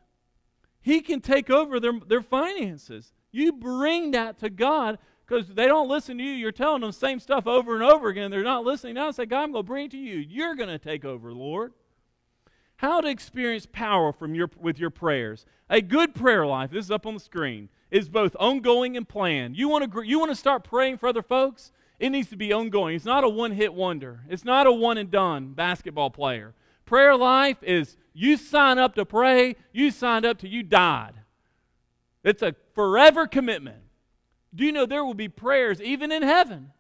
[0.80, 3.12] He can take over their, their finances.
[3.32, 6.30] You bring that to God because they don't listen to you.
[6.32, 8.30] You're telling them the same stuff over and over again.
[8.30, 8.95] They're not listening.
[8.95, 10.18] Now I say, God, I'm going to bring it to you.
[10.18, 11.72] You're going to take over, Lord.
[12.79, 15.45] How to experience power from your, with your prayers.
[15.68, 19.57] A good prayer life, this is up on the screen, is both ongoing and planned.
[19.57, 21.72] You want to, you want to start praying for other folks?
[21.99, 22.95] It needs to be ongoing.
[22.95, 26.55] It's not a one hit wonder, it's not a one and done basketball player.
[26.85, 31.14] Prayer life is you sign up to pray, you signed up till you died.
[32.22, 33.83] It's a forever commitment.
[34.55, 36.70] Do you know there will be prayers even in heaven?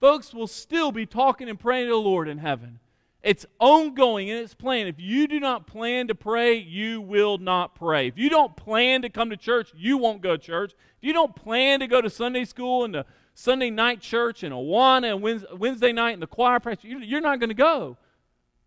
[0.00, 2.78] Folks will still be talking and praying to the Lord in heaven.
[3.24, 4.86] It's ongoing and it's planned.
[4.86, 8.06] If you do not plan to pray, you will not pray.
[8.06, 10.72] If you don't plan to come to church, you won't go to church.
[10.72, 14.52] If you don't plan to go to Sunday school and to Sunday night church and
[14.52, 17.96] Awana and Wednesday night and the choir practice, you're not going to go.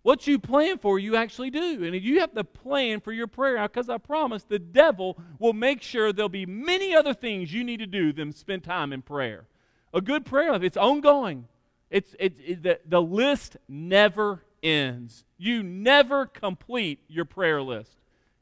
[0.02, 1.84] What you plan for, you actually do.
[1.84, 5.84] And you have to plan for your prayer because I promise the devil will make
[5.84, 9.46] sure there'll be many other things you need to do than spend time in prayer.
[9.94, 11.48] A good prayer life, it's ongoing.
[11.90, 15.24] It's, it, it, the, the list never ends.
[15.38, 17.92] You never complete your prayer list.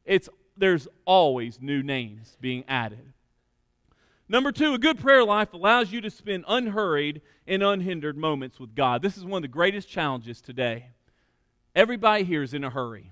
[0.05, 3.13] It's, there's always new names being added.
[4.27, 8.73] Number two, a good prayer life allows you to spend unhurried and unhindered moments with
[8.73, 9.01] God.
[9.01, 10.87] This is one of the greatest challenges today.
[11.75, 13.11] Everybody here is in a hurry.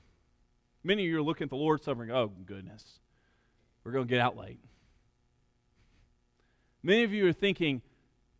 [0.83, 2.11] Many of you are looking at the Lord's suffering.
[2.11, 2.99] Oh, goodness,
[3.83, 4.59] we're going to get out late.
[6.81, 7.81] Many of you are thinking,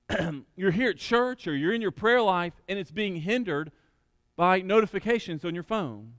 [0.56, 3.72] you're here at church or you're in your prayer life and it's being hindered
[4.36, 6.14] by notifications on your phone,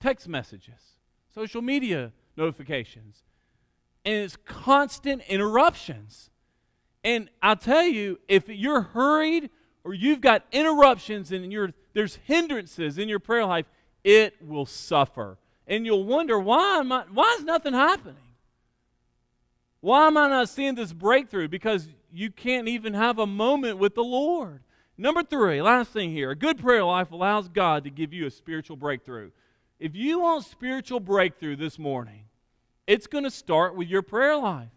[0.00, 0.98] text messages,
[1.34, 3.22] social media notifications,
[4.04, 6.30] and it's constant interruptions.
[7.02, 9.50] And I'll tell you, if you're hurried
[9.84, 13.66] or you've got interruptions and you're, there's hindrances in your prayer life,
[14.02, 15.38] it will suffer.
[15.66, 18.16] And you'll wonder, why, am I, why is nothing happening?
[19.80, 21.48] Why am I not seeing this breakthrough?
[21.48, 24.62] Because you can't even have a moment with the Lord.
[24.96, 28.30] Number three, last thing here a good prayer life allows God to give you a
[28.30, 29.30] spiritual breakthrough.
[29.80, 32.24] If you want spiritual breakthrough this morning,
[32.86, 34.68] it's going to start with your prayer life.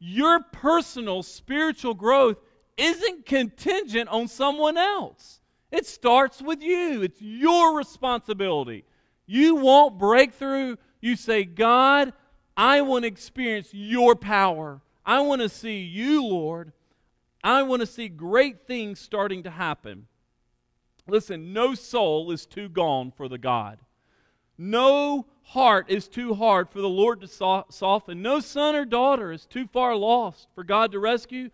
[0.00, 2.38] Your personal spiritual growth
[2.76, 5.40] isn't contingent on someone else.
[5.70, 7.02] It starts with you.
[7.02, 8.84] It's your responsibility.
[9.26, 12.12] You want breakthrough, you say, God,
[12.56, 14.80] I want to experience your power.
[15.06, 16.72] I want to see you, Lord.
[17.42, 20.06] I want to see great things starting to happen.
[21.06, 23.78] Listen, no soul is too gone for the God.
[24.58, 28.20] No heart is too hard for the Lord to so- soften.
[28.20, 31.50] No son or daughter is too far lost for God to rescue.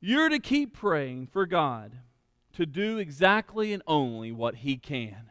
[0.00, 1.98] You're to keep praying for God
[2.54, 5.30] to do exactly and only what He can.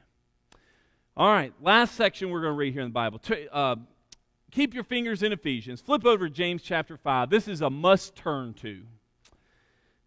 [1.16, 3.22] All right, last section we're going to read here in the Bible.
[3.52, 3.78] Uh,
[4.52, 5.82] keep your fingers in Ephesians.
[5.82, 7.30] Flip over James chapter 5.
[7.30, 8.84] This is a must turn to.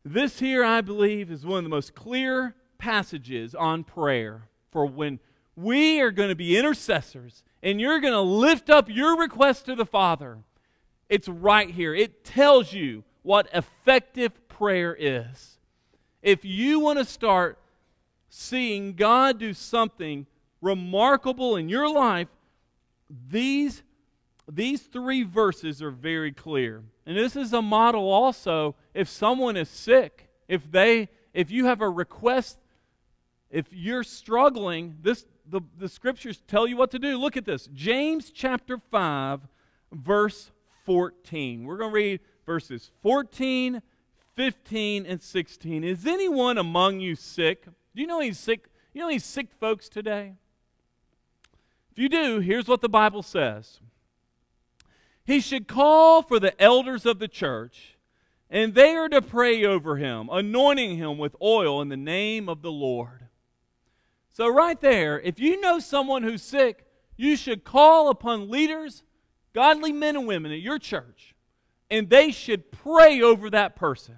[0.04, 5.20] This here, I believe, is one of the most clear passages on prayer for when
[5.56, 9.74] we are going to be intercessors and you're going to lift up your request to
[9.74, 10.38] the Father.
[11.08, 11.94] It's right here.
[11.94, 15.58] It tells you what effective prayer is.
[16.22, 17.58] If you want to start
[18.30, 20.26] seeing God do something
[20.62, 22.28] remarkable in your life,
[23.28, 23.82] these,
[24.50, 26.82] these three verses are very clear.
[27.10, 31.80] And this is a model also if someone is sick, if they if you have
[31.80, 32.60] a request,
[33.50, 37.18] if you're struggling, this the, the scriptures tell you what to do.
[37.18, 37.68] Look at this.
[37.74, 39.40] James chapter 5,
[39.90, 40.52] verse
[40.86, 41.64] 14.
[41.64, 43.82] We're going to read verses 14,
[44.36, 45.82] 15, and 16.
[45.82, 47.64] Is anyone among you sick?
[47.64, 48.68] Do you know he's sick?
[48.92, 50.34] You know he's sick folks today?
[51.90, 53.80] If you do, here's what the Bible says.
[55.30, 57.96] He should call for the elders of the church,
[58.50, 62.62] and they are to pray over him, anointing him with oil in the name of
[62.62, 63.28] the Lord.
[64.32, 66.84] So, right there, if you know someone who's sick,
[67.16, 69.04] you should call upon leaders,
[69.52, 71.36] godly men and women at your church,
[71.88, 74.16] and they should pray over that person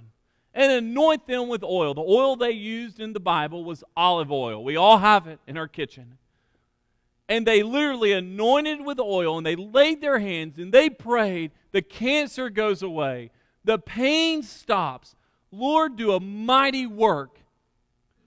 [0.54, 1.92] and anoint them with oil.
[1.92, 4.64] The oil they used in the Bible was olive oil.
[4.64, 6.16] We all have it in our kitchen.
[7.32, 11.52] And they literally anointed with oil and they laid their hands and they prayed.
[11.72, 13.30] The cancer goes away,
[13.64, 15.16] the pain stops.
[15.50, 17.42] Lord, do a mighty work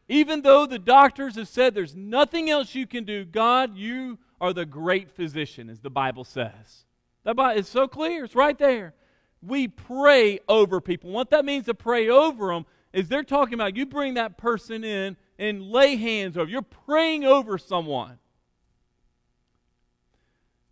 [0.08, 4.54] even though the doctors have said there's nothing else you can do, God, you are
[4.54, 6.86] the great physician, as the Bible says.
[7.24, 8.26] That is so clear.
[8.26, 8.94] It's right there.
[9.42, 11.10] We pray over people.
[11.12, 14.84] What that means to pray over them is they're talking about you bring that person
[14.84, 16.50] in and lay hands over.
[16.50, 18.20] You're praying over someone.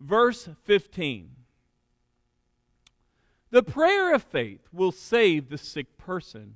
[0.03, 1.29] Verse 15.
[3.51, 6.55] The prayer of faith will save the sick person,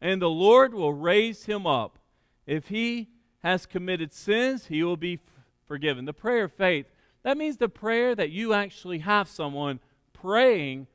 [0.00, 1.98] and the Lord will raise him up.
[2.46, 3.08] If he
[3.42, 5.18] has committed sins, he will be
[5.66, 6.04] forgiven.
[6.04, 6.86] The prayer of faith,
[7.24, 9.80] that means the prayer that you actually have someone
[10.12, 10.86] praying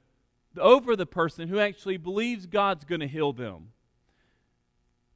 [0.58, 3.72] over the person who actually believes God's going to heal them.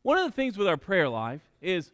[0.01, 1.93] One of the things with our prayer life is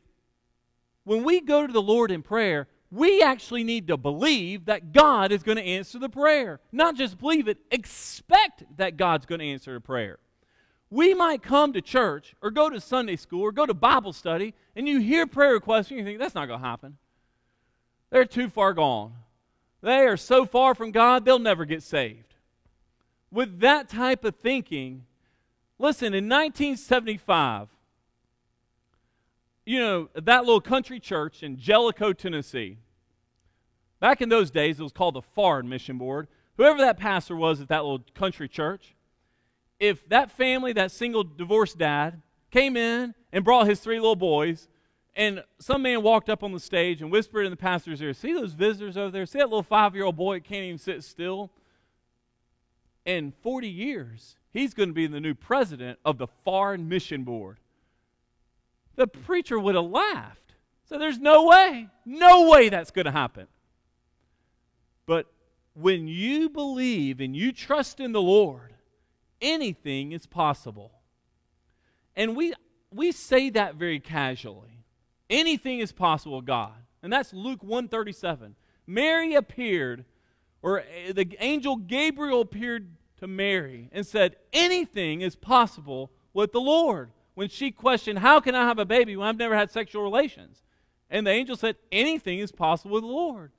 [1.03, 5.31] when we go to the Lord in prayer, we actually need to believe that God
[5.31, 6.59] is going to answer the prayer.
[6.71, 10.17] Not just believe it, expect that God's going to answer the prayer.
[10.89, 14.55] We might come to church or go to Sunday school or go to Bible study
[14.75, 16.97] and you hear prayer requests and you think, that's not going to happen.
[18.09, 19.13] They're too far gone.
[19.81, 22.33] They are so far from God, they'll never get saved.
[23.31, 25.05] With that type of thinking,
[25.77, 27.69] listen, in 1975,
[29.70, 32.80] you know, that little country church in Jellicoe, Tennessee,
[33.99, 36.28] back in those days, it was called the Foreign Mission Board.
[36.57, 38.95] Whoever that pastor was at that little country church,
[39.80, 44.70] if that family, that single divorced dad, came in and brought his three little boys,
[45.15, 48.34] and some man walked up on the stage and whispered in the pastor's ear, See
[48.34, 49.28] those visitors over there?
[49.28, 51.51] See that little five year old boy can't even sit still?
[53.05, 57.59] In 40 years, he's going to be the new president of the Foreign Mission Board
[58.99, 60.55] the preacher would have laughed.
[60.83, 63.47] So there's no way, no way that's going to happen.
[65.05, 65.25] But
[65.73, 68.73] when you believe and you trust in the Lord,
[69.39, 70.91] anything is possible.
[72.13, 72.53] And we
[72.91, 74.83] we say that very casually.
[75.29, 76.73] Anything is possible God.
[77.01, 78.55] And that's Luke 137.
[78.85, 80.03] Mary appeared
[80.61, 82.89] or eh, the angel Gabriel appeared
[83.21, 88.53] to Mary and said, "Anything is possible with the Lord." When she questioned, How can
[88.53, 90.61] I have a baby when I've never had sexual relations?
[91.09, 93.53] And the angel said, Anything is possible with the Lord.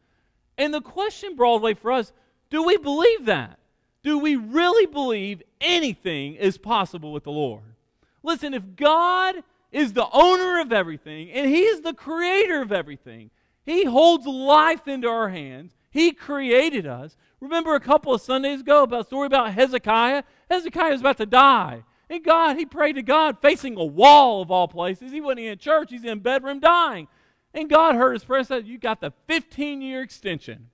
[0.59, 2.13] And the question, Broadway, for us
[2.51, 3.59] do we believe that?
[4.03, 7.75] Do we really believe anything is possible with the Lord?
[8.23, 9.37] Listen, if God
[9.73, 13.31] is the owner of everything and He's the creator of everything,
[13.65, 17.17] He holds life into our hands, He created us.
[17.41, 20.25] Remember a couple of Sundays ago about a story about Hezekiah?
[20.51, 21.85] Hezekiah was about to die.
[22.11, 25.13] And God, he prayed to God facing a wall of all places.
[25.13, 27.07] He wasn't in church, he's in bedroom dying.
[27.55, 30.71] And God heard his prayer and said, You got the 15 year extension.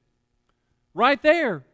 [0.95, 1.65] Right there.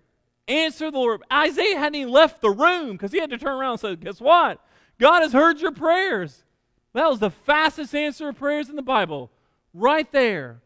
[0.49, 1.23] Answer the Lord.
[1.33, 4.21] Isaiah hadn't even left the room because he had to turn around and say, Guess
[4.21, 4.61] what?
[4.99, 6.43] God has heard your prayers.
[6.93, 9.31] That was the fastest answer of prayers in the Bible.
[9.73, 10.61] Right there.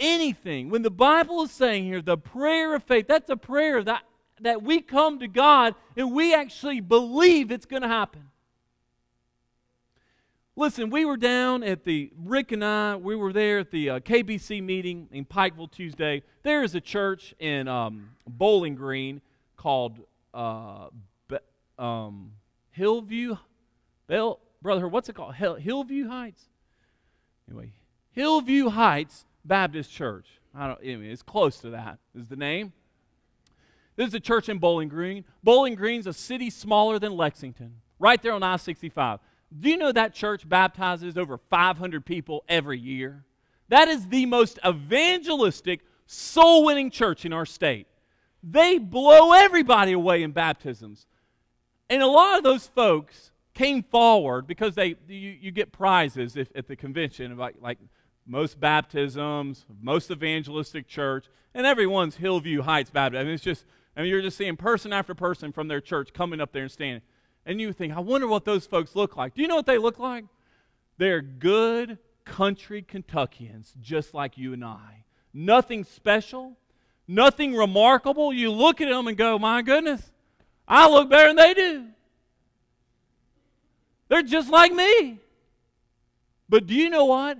[0.00, 0.68] Anything.
[0.68, 4.02] When the Bible is saying here, the prayer of faith, that's a prayer that
[4.40, 8.30] that we come to God and we actually believe it's going to happen.
[10.58, 14.00] Listen, we were down at the, Rick and I, we were there at the uh,
[14.00, 16.22] KBC meeting in Pikeville Tuesday.
[16.44, 19.20] There is a church in um, Bowling Green
[19.58, 19.98] called
[20.32, 20.88] uh,
[21.28, 21.36] Be-
[21.78, 22.32] um,
[22.70, 23.38] Hillvue,
[24.06, 25.34] Bell, brother, what's it called?
[25.34, 26.44] Hill, Hillvue Heights?
[27.50, 27.72] Anyway,
[28.16, 30.26] Hillvue Heights Baptist Church.
[30.54, 32.72] I don't, it's close to that, is the name.
[33.96, 35.24] This is a church in Bowling Green.
[35.42, 39.20] Bowling Green's a city smaller than Lexington, right there on I 65.
[39.58, 43.24] Do you know that church baptizes over 500 people every year?
[43.68, 47.86] That is the most evangelistic, soul winning church in our state.
[48.42, 51.06] They blow everybody away in baptisms.
[51.88, 56.48] And a lot of those folks came forward because they you, you get prizes if,
[56.54, 57.78] at the convention, like, like
[58.26, 63.20] most baptisms, most evangelistic church, and everyone's Hillvue Heights Baptist.
[63.20, 63.64] I mean, it's just
[64.02, 67.02] Mean, you're just seeing person after person from their church coming up there and standing.
[67.46, 69.34] And you think, I wonder what those folks look like.
[69.34, 70.24] Do you know what they look like?
[70.98, 75.04] They're good country Kentuckians, just like you and I.
[75.32, 76.56] Nothing special,
[77.06, 78.32] nothing remarkable.
[78.32, 80.10] You look at them and go, my goodness,
[80.66, 81.86] I look better than they do.
[84.08, 85.20] They're just like me.
[86.48, 87.38] But do you know what?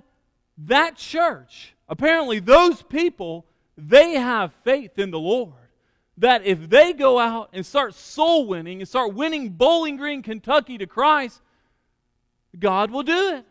[0.57, 3.45] That church, apparently, those people,
[3.77, 5.53] they have faith in the Lord
[6.17, 10.77] that if they go out and start soul winning and start winning Bowling Green, Kentucky
[10.77, 11.41] to Christ,
[12.57, 13.45] God will do it.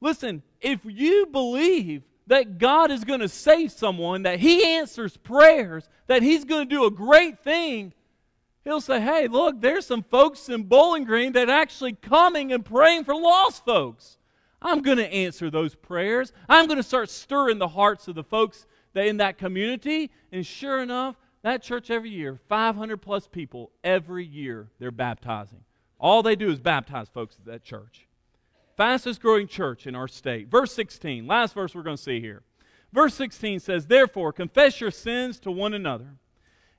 [0.00, 5.88] Listen, if you believe that God is going to save someone, that He answers prayers,
[6.08, 7.92] that He's going to do a great thing,
[8.64, 13.04] He'll say, hey, look, there's some folks in Bowling Green that actually coming and praying
[13.04, 14.18] for lost folks.
[14.60, 16.32] I'm going to answer those prayers.
[16.48, 20.10] I'm going to start stirring the hearts of the folks that in that community.
[20.30, 25.64] And sure enough, that church every year, 500 plus people every year, they're baptizing.
[25.98, 28.06] All they do is baptize folks at that church.
[28.76, 30.48] Fastest growing church in our state.
[30.48, 32.42] Verse 16, last verse we're going to see here.
[32.92, 36.16] Verse 16 says, Therefore, confess your sins to one another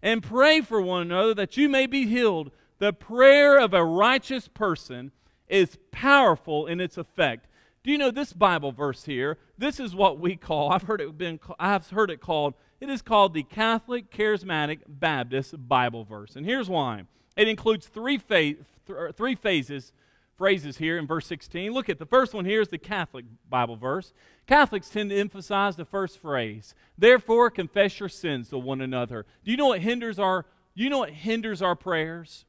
[0.02, 2.52] and pray for one another that you may be healed.
[2.80, 5.12] The prayer of a righteous person
[5.48, 7.48] is powerful in its effect.
[7.84, 9.38] Do you know this Bible verse here?
[9.58, 12.54] This is what we call, I've heard it been I've heard it called,
[12.84, 16.36] it is called the Catholic Charismatic Baptist Bible verse.
[16.36, 17.04] And here's why.
[17.38, 18.56] It includes three, fa-
[18.86, 19.94] th- three phases
[20.38, 21.72] phrases here in verse 16.
[21.72, 24.12] Look at the first one here is the Catholic Bible verse.
[24.48, 26.76] Catholics tend to emphasize the first phrase.
[26.98, 29.26] Therefore, confess your sins to one another.
[29.46, 32.44] Do you know what hinders our you know what hinders our prayers?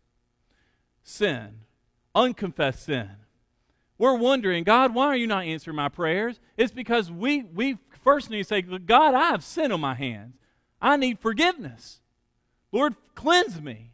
[1.05, 1.61] Sin.
[2.13, 3.11] Unconfessed sin.
[3.99, 6.41] We're wondering, God, why are you not answering my prayers?
[6.57, 10.37] It's because we we first need to say, God, I have sin on my hands.
[10.81, 12.01] I need forgiveness.
[12.73, 13.93] Lord, cleanse me.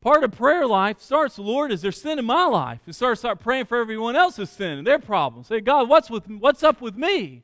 [0.00, 2.80] Part of prayer life starts, Lord, is there sin in my life?
[2.86, 5.48] And start start praying for everyone else's sin and their problems.
[5.48, 7.42] Say, God, what's with what's up with me?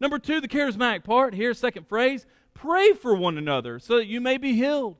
[0.00, 1.34] Number two, the charismatic part.
[1.34, 4.96] Here, second phrase, pray for one another so that you may be healed.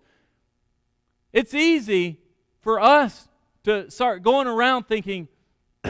[1.32, 2.20] It's easy
[2.60, 3.28] for us
[3.70, 5.28] to start going around thinking,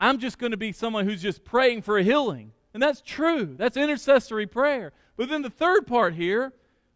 [0.00, 2.52] I'm just going to be someone who's just praying for a healing.
[2.74, 3.54] And that's true.
[3.58, 4.92] That's intercessory prayer.
[5.16, 6.52] But then the third part here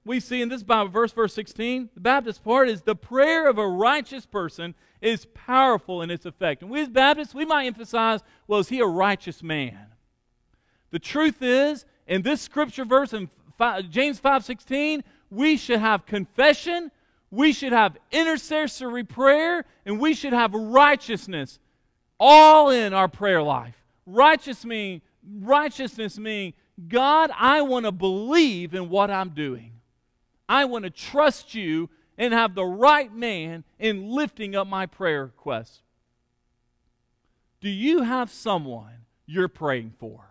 [0.07, 3.59] we see in this Bible verse, verse 16, the Baptist part is the prayer of
[3.59, 6.62] a righteous person is powerful in its effect.
[6.62, 9.89] And we as Baptists, we might emphasize, well, is he a righteous man?
[10.91, 13.28] The truth is, in this scripture verse in
[13.91, 16.93] James 5:16, we should have confession,
[17.37, 21.59] we should have intercessory prayer, and we should have righteousness
[22.18, 23.76] all in our prayer life.
[24.07, 25.03] Righteous mean,
[25.41, 26.55] righteousness means,
[26.89, 29.72] God, I want to believe in what I'm doing.
[30.49, 35.24] I want to trust you and have the right man in lifting up my prayer
[35.24, 35.82] requests.
[37.61, 40.24] Do you have someone you're praying for?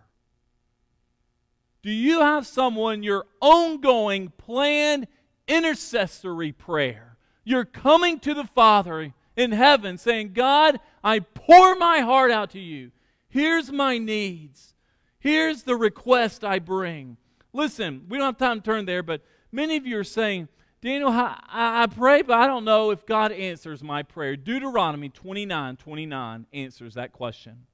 [1.84, 5.06] Do you have someone your ongoing planned
[5.48, 7.16] intercessory prayer?
[7.44, 12.60] You're coming to the Father in heaven saying, God, I pour my heart out to
[12.60, 12.90] you.
[13.28, 14.74] Here's my needs.
[15.18, 17.16] Here's the request I bring.
[17.52, 19.22] Listen, we don't have time to turn there, but
[19.56, 20.48] Many of you are saying,
[20.82, 24.36] Daniel, I, I pray, but I don't know if God answers my prayer.
[24.36, 27.66] Deuteronomy 29 29 answers that question.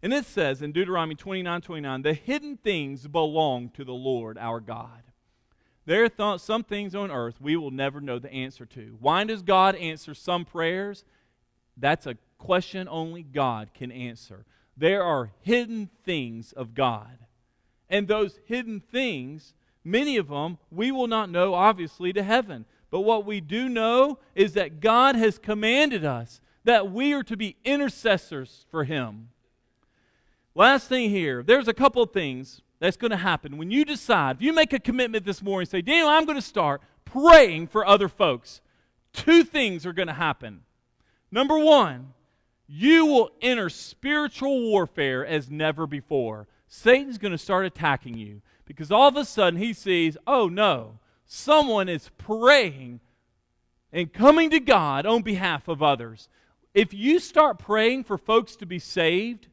[0.00, 4.60] And it says in Deuteronomy 29 29, the hidden things belong to the Lord our
[4.60, 5.02] God.
[5.86, 8.96] There are th- some things on earth we will never know the answer to.
[9.00, 11.04] Why does God answer some prayers?
[11.76, 14.44] That's a question only God can answer.
[14.76, 17.18] There are hidden things of God.
[17.90, 19.54] And those hidden things
[19.84, 22.64] Many of them we will not know, obviously, to heaven.
[22.90, 27.36] But what we do know is that God has commanded us that we are to
[27.36, 29.28] be intercessors for Him.
[30.54, 34.36] Last thing here, there's a couple of things that's going to happen when you decide,
[34.36, 37.86] if you make a commitment this morning, say, Daniel, I'm going to start praying for
[37.86, 38.60] other folks.
[39.12, 40.60] Two things are going to happen.
[41.30, 42.12] Number one,
[42.66, 46.46] you will enter spiritual warfare as never before.
[46.66, 50.98] Satan's going to start attacking you because all of a sudden he sees, oh no,
[51.26, 53.00] someone is praying
[53.92, 56.28] and coming to God on behalf of others.
[56.74, 59.46] If you start praying for folks to be saved,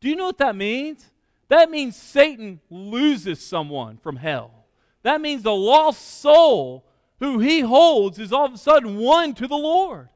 [0.00, 1.06] do you know what that means?
[1.48, 4.66] That means Satan loses someone from hell.
[5.02, 6.84] That means the lost soul
[7.20, 10.08] who he holds is all of a sudden won to the Lord.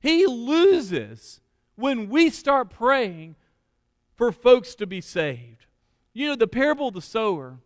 [0.00, 1.40] He loses
[1.76, 3.36] when we start praying
[4.16, 5.66] for folks to be saved.
[6.12, 7.58] You know, the parable of the sower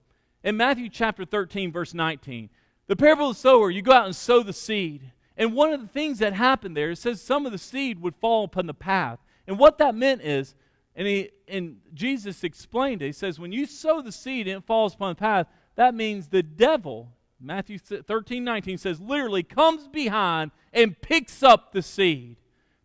[0.42, 2.48] in Matthew chapter 13, verse 19.
[2.86, 5.12] The parable of the sower, you go out and sow the seed.
[5.36, 8.16] And one of the things that happened there, it says some of the seed would
[8.16, 9.18] fall upon the path.
[9.46, 10.54] And what that meant is,
[10.98, 14.66] and, he, and Jesus explained it, he says, when you sow the seed and it
[14.66, 15.46] falls upon the path,
[15.76, 21.82] that means the devil, Matthew 13, 19 says, literally comes behind and picks up the
[21.82, 22.36] seed.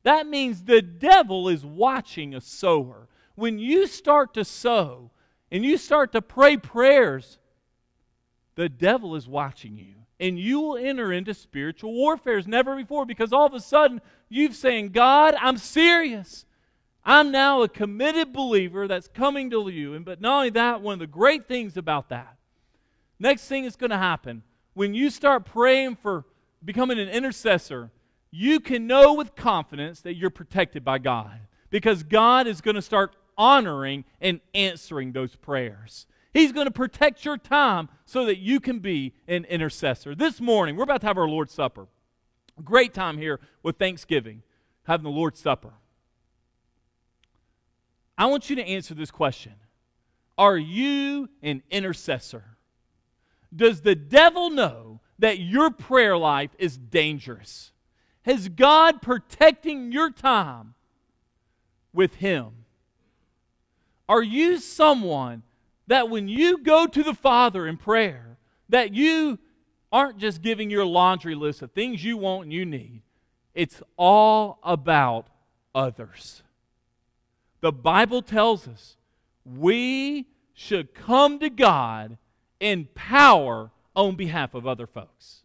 [0.04, 3.08] That means the devil is watching a sower.
[3.34, 5.10] When you start to sow,
[5.54, 7.38] and you start to pray prayers,
[8.56, 9.94] the devil is watching you.
[10.20, 14.02] And you will enter into spiritual warfare as never before because all of a sudden
[14.30, 16.46] you've saying, God, I'm serious.
[17.06, 19.94] I'm now a committed believer that's coming to you.
[19.94, 22.38] And but not only that, one of the great things about that,
[23.20, 24.44] next thing is going to happen
[24.74, 26.26] when you start praying for
[26.64, 27.92] becoming an intercessor,
[28.32, 31.40] you can know with confidence that you're protected by God
[31.70, 36.08] because God is going to start honoring and answering those prayers.
[36.34, 40.16] He's going to protect your time so that you can be an intercessor.
[40.16, 41.88] This morning, we're about to have our Lord's Supper.
[42.64, 44.42] Great time here with Thanksgiving,
[44.86, 45.74] having the Lord's Supper.
[48.18, 49.54] I want you to answer this question
[50.38, 52.58] Are you an intercessor?
[53.56, 57.72] Does the devil know that your prayer life is dangerous?
[58.24, 60.74] Has God protecting your time
[61.94, 62.66] with Him?
[64.10, 65.44] Are you someone
[65.88, 68.38] that when you go to the Father in prayer,
[68.70, 69.40] that you
[69.92, 73.02] aren't just giving your laundry list of things you want and you need?
[73.54, 75.28] It's all about
[75.76, 76.42] others.
[77.64, 78.98] The Bible tells us
[79.46, 82.18] we should come to God
[82.60, 85.44] in power on behalf of other folks.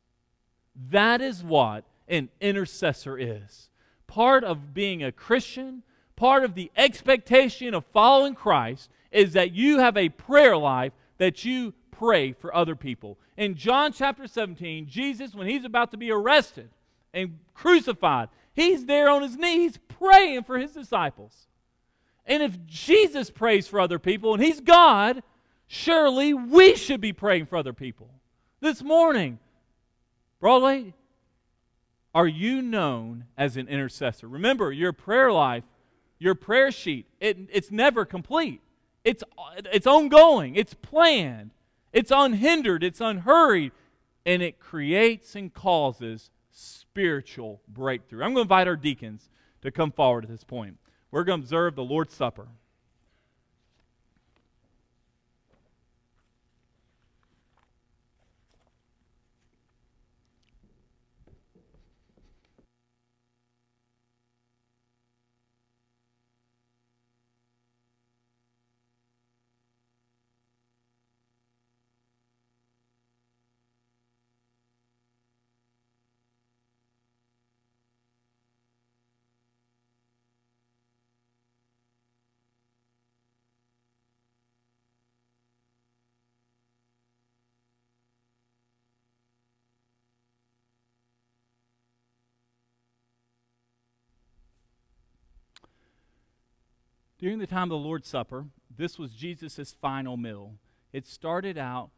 [0.91, 3.71] That is what an intercessor is.
[4.09, 5.85] Part of being a Christian,
[6.17, 11.45] part of the expectation of following Christ is that you have a prayer life that
[11.45, 13.17] you pray for other people.
[13.37, 16.71] In John chapter 17, Jesus, when he's about to be arrested
[17.15, 21.45] and crucified, he's there on his knees praying for his disciples.
[22.29, 25.23] And if Jesus prays for other people and he's God,
[25.67, 28.11] surely we should be praying for other people.
[28.61, 29.39] This morning,
[30.39, 30.93] Broadway,
[32.15, 34.29] are you known as an intercessor?
[34.29, 35.65] Remember, your prayer life,
[36.19, 38.61] your prayer sheet, it, it's never complete.
[39.05, 39.25] It's,
[39.73, 41.53] it's ongoing, it's planned,
[41.93, 43.73] it's unhindered, it's unhurried,
[44.27, 48.23] and it creates and causes spiritual breakthrough.
[48.23, 49.31] I'm going to invite our deacons
[49.63, 50.77] to come forward at this point.
[51.11, 52.49] We're going to observe the Lord's Supper.
[97.19, 100.55] During the time of the Lord's Supper, this was Jesus' final meal.
[100.93, 101.91] It started out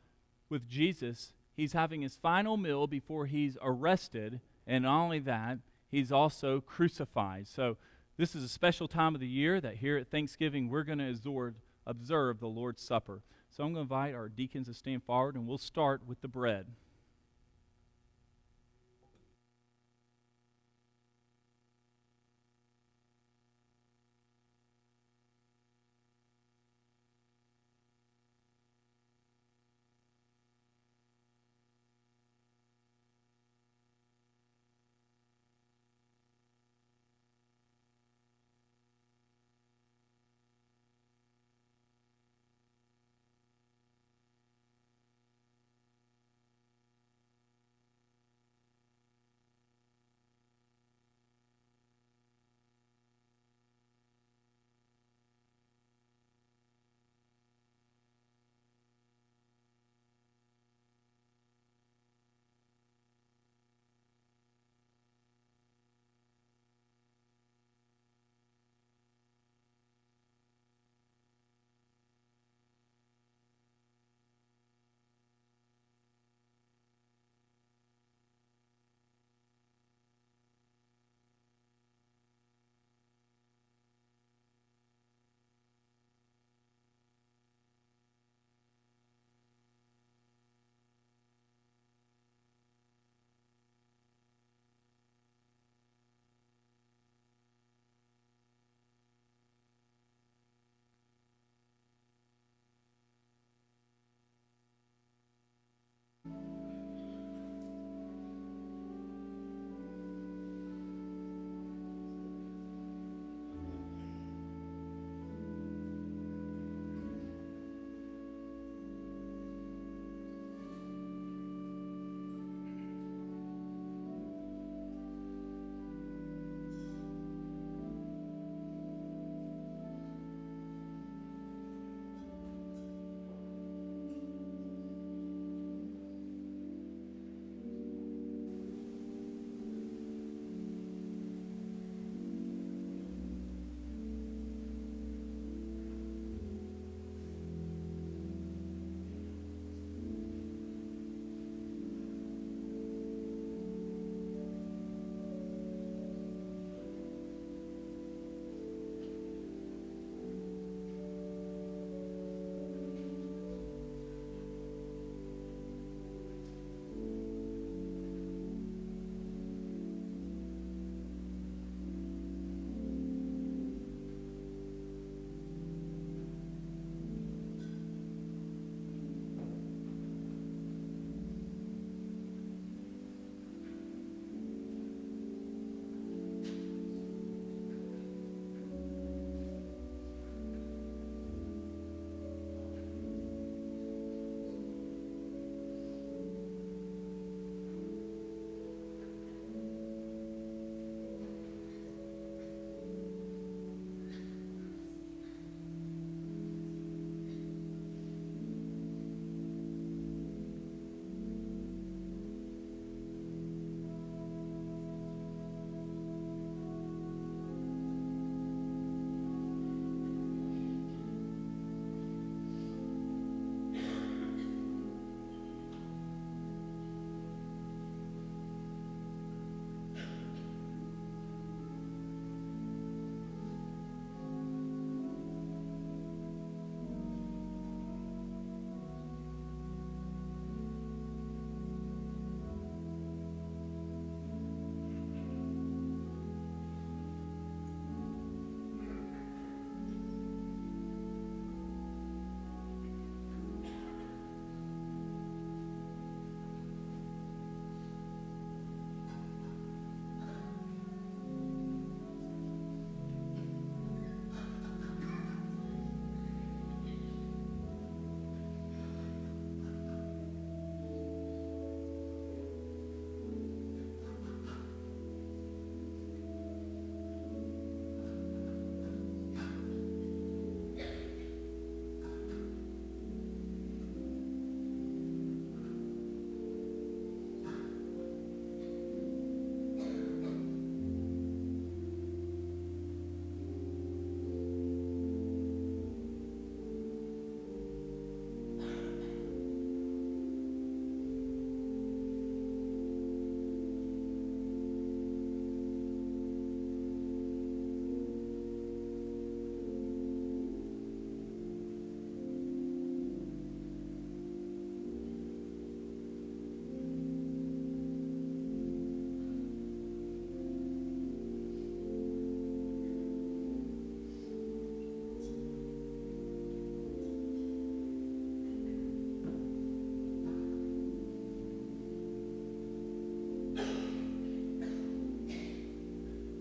[0.49, 1.35] with Jesus.
[1.55, 5.59] He's having his final meal before he's arrested, and not only that,
[5.91, 7.49] he's also crucified.
[7.49, 7.77] So,
[8.16, 11.55] this is a special time of the year that here at Thanksgiving we're going to
[11.87, 13.21] observe the Lord's Supper.
[13.51, 16.29] So, I'm going to invite our deacons to stand forward, and we'll start with the
[16.29, 16.68] bread.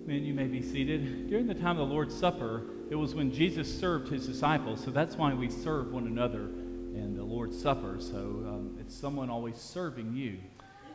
[0.10, 1.30] Man, you may be seated.
[1.30, 4.84] During the time of the Lord's Supper, it was when Jesus served his disciples.
[4.84, 7.98] So that's why we serve one another in the Lord's Supper.
[8.00, 10.40] So um, it's someone always serving you.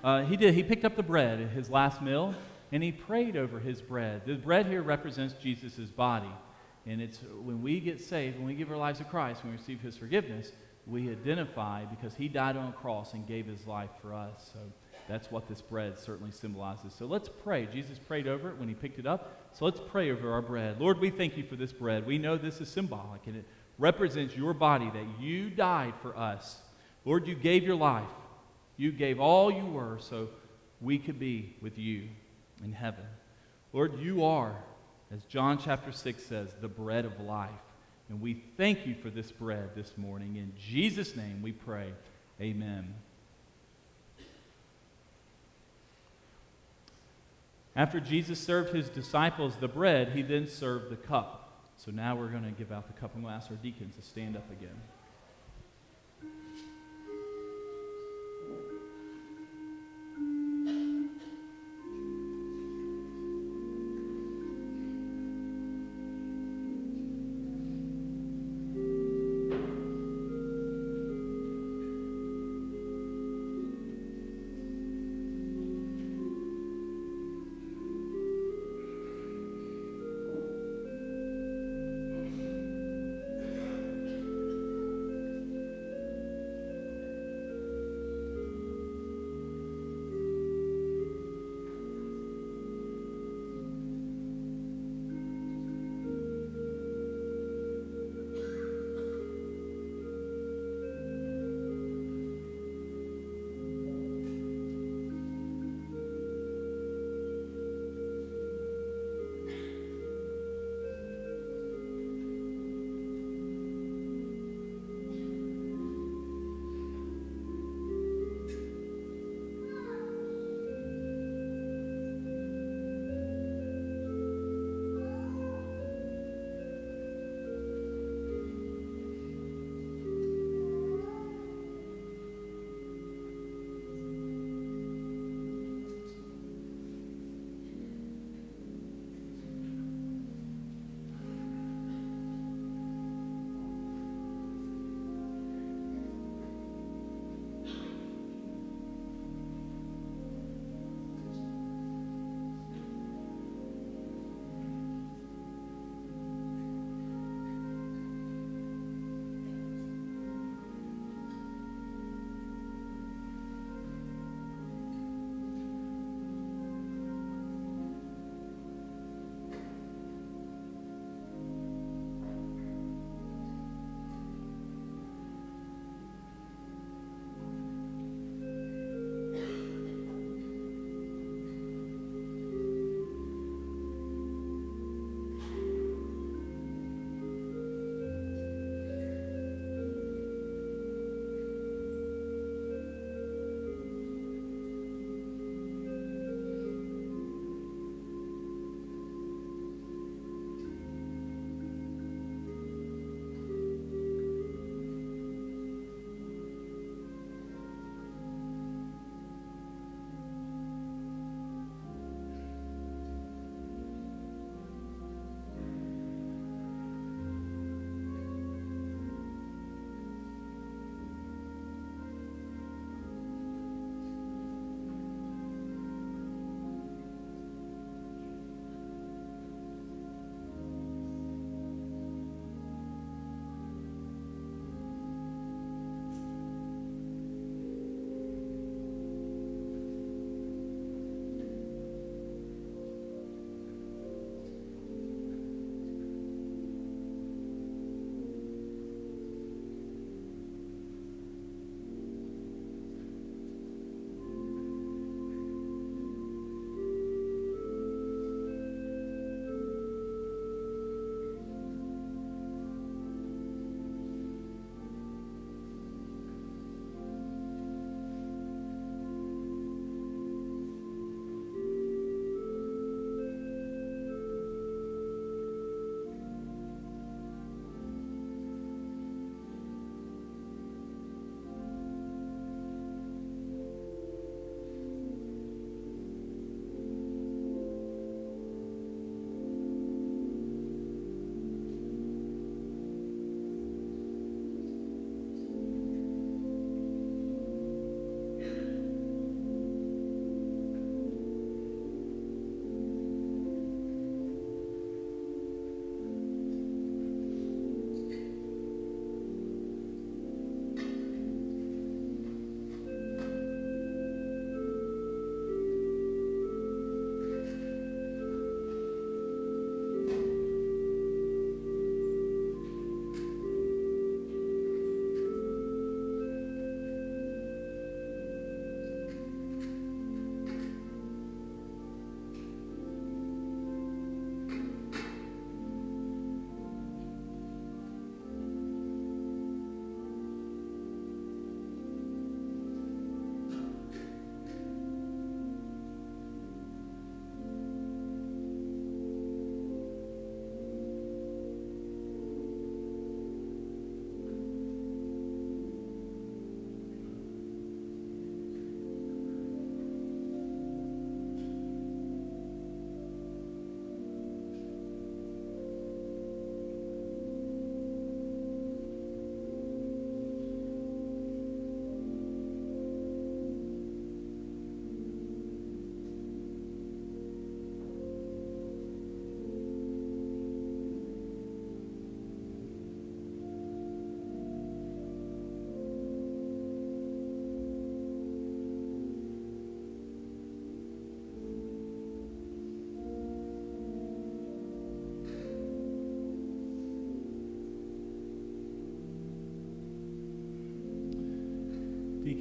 [0.02, 0.52] Uh, he did.
[0.54, 2.34] He picked up the bread, at his last meal,
[2.72, 4.22] and he prayed over his bread.
[4.26, 6.32] The bread here represents Jesus' body.
[6.84, 9.58] And it's when we get saved, when we give our lives to Christ, when we
[9.58, 10.50] receive his forgiveness,
[10.88, 14.50] we identify because he died on a cross and gave his life for us.
[14.52, 14.58] So
[15.08, 16.94] that's what this bread certainly symbolizes.
[16.94, 17.66] So let's pray.
[17.66, 19.48] Jesus prayed over it when he picked it up.
[19.52, 20.80] So let's pray over our bread.
[20.80, 22.06] Lord, we thank you for this bread.
[22.06, 23.44] We know this is symbolic and it
[23.78, 26.58] represents your body that you died for us.
[27.04, 28.08] Lord, you gave your life.
[28.76, 30.28] You gave all you were so
[30.80, 32.08] we could be with you
[32.64, 33.04] in heaven.
[33.72, 34.56] Lord, you are,
[35.12, 37.50] as John chapter 6 says, the bread of life.
[38.08, 40.36] And we thank you for this bread this morning.
[40.36, 41.92] In Jesus' name we pray.
[42.40, 42.94] Amen.
[47.76, 51.40] After Jesus served his disciples the bread, he then served the cup.
[51.76, 54.02] So now we're going to give out the cup and we'll ask our deacons to
[54.02, 54.80] stand up again.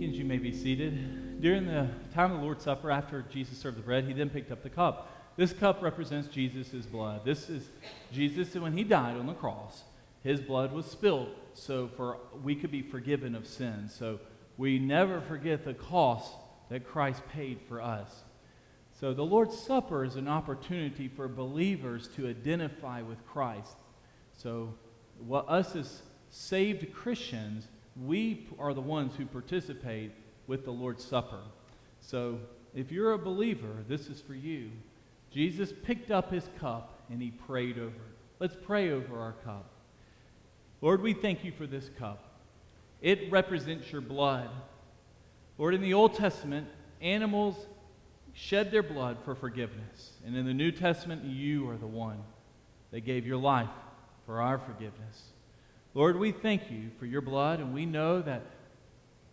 [0.04, 1.40] Deacons, you may be seated.
[1.40, 4.52] During the time of the Lord's Supper, after Jesus served the bread, he then picked
[4.52, 5.10] up the cup.
[5.38, 7.24] This cup represents Jesus' blood.
[7.24, 7.70] This is
[8.12, 9.84] Jesus, when he died on the cross,
[10.22, 13.88] his blood was spilled so for we could be forgiven of sin.
[13.88, 14.20] So
[14.58, 16.34] we never forget the cost
[16.70, 18.24] that Christ paid for us.
[19.00, 23.78] So the Lord's Supper is an opportunity for believers to identify with Christ.
[24.34, 24.74] So
[25.26, 27.70] what us as saved Christians,
[28.02, 30.12] we are the ones who participate
[30.48, 31.42] with the Lord's Supper.
[32.00, 32.40] So
[32.74, 34.72] if you're a believer, this is for you.
[35.32, 38.18] Jesus picked up his cup and he prayed over it.
[38.40, 39.70] Let's pray over our cup.
[40.82, 42.42] Lord, we thank you for this cup.
[43.02, 44.50] It represents your blood.
[45.58, 46.68] Lord, in the Old Testament,
[47.02, 47.68] animals
[48.34, 50.14] shed their blood for forgiveness.
[50.26, 52.18] And in the New Testament, you are the one
[52.92, 53.70] that gave your life
[54.26, 55.33] for our forgiveness.
[55.94, 58.44] Lord, we thank you for your blood, and we know that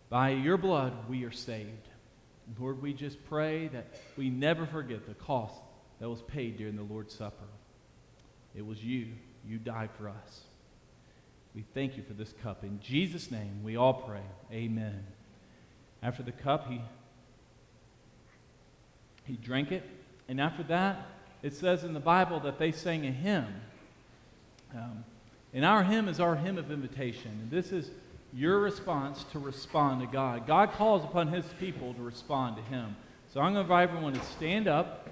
[0.09, 1.87] by your blood we are saved.
[2.59, 5.55] Lord, we just pray that we never forget the cost
[5.99, 7.45] that was paid during the Lord's Supper.
[8.55, 9.07] It was you.
[9.47, 10.41] You died for us.
[11.55, 12.63] We thank you for this cup.
[12.63, 14.21] In Jesus' name, we all pray.
[14.51, 15.03] Amen.
[16.03, 16.81] After the cup, he,
[19.25, 19.83] he drank it.
[20.27, 21.07] And after that,
[21.41, 23.47] it says in the Bible that they sang a hymn.
[24.75, 25.03] Um,
[25.53, 27.31] and our hymn is our hymn of invitation.
[27.41, 27.91] And this is
[28.33, 30.47] your response to respond to God.
[30.47, 32.95] God calls upon his people to respond to him.
[33.33, 35.09] So I'm going to invite everyone to stand up.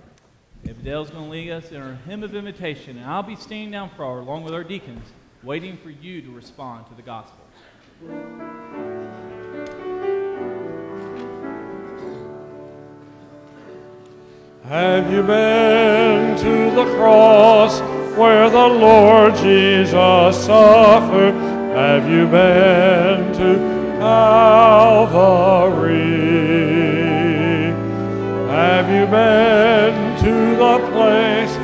[0.84, 3.90] Dale's going to lead us in our hymn of invitation, and I'll be standing down
[3.96, 5.08] for our, along with our deacons,
[5.44, 7.40] waiting for you to respond to the gospel.
[14.66, 17.80] Have you been to the cross
[18.20, 21.34] where the Lord Jesus suffered?
[21.74, 23.56] Have you been to
[24.00, 24.90] Calvary?
[28.52, 31.56] Have you been to the place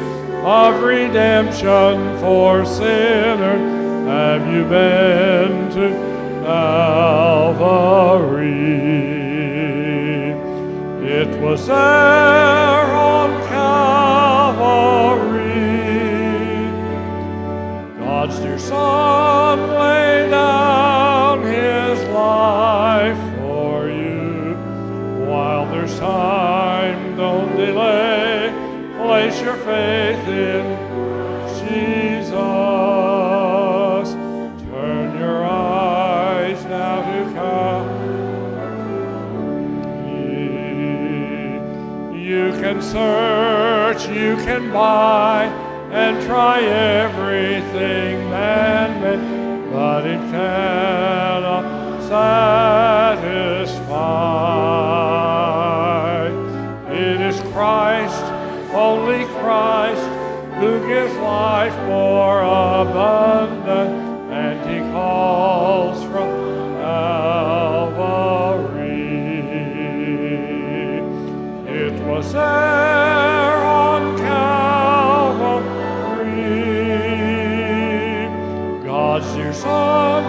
[0.45, 4.07] of redemption for sinners?
[4.07, 5.89] Have you been to
[6.45, 7.65] Calvary?
[11.03, 13.04] It was there
[18.25, 24.55] God's dear Son laid down his life for you.
[25.29, 28.51] While there's time, don't delay.
[28.97, 30.65] Place your faith in
[31.59, 32.33] Jesus.
[34.71, 38.15] Turn your eyes now to Calvary.
[42.19, 45.45] You can search, you can buy,
[45.95, 51.63] and try everything man made, but it cannot
[52.03, 53.45] satisfy.
[56.91, 58.25] It is Christ,
[58.73, 60.07] only Christ,
[60.59, 63.95] who gives life more abundant,
[64.33, 66.29] and he calls from
[66.81, 67.95] Calvary.
[71.67, 72.25] It was
[79.15, 80.25] God's dear Son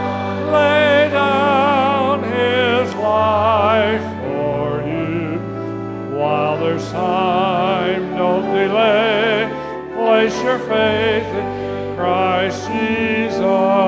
[0.53, 6.17] laid down his life for you.
[6.17, 9.51] While there's time, don't delay.
[9.93, 13.86] Place your faith in Christ Jesus.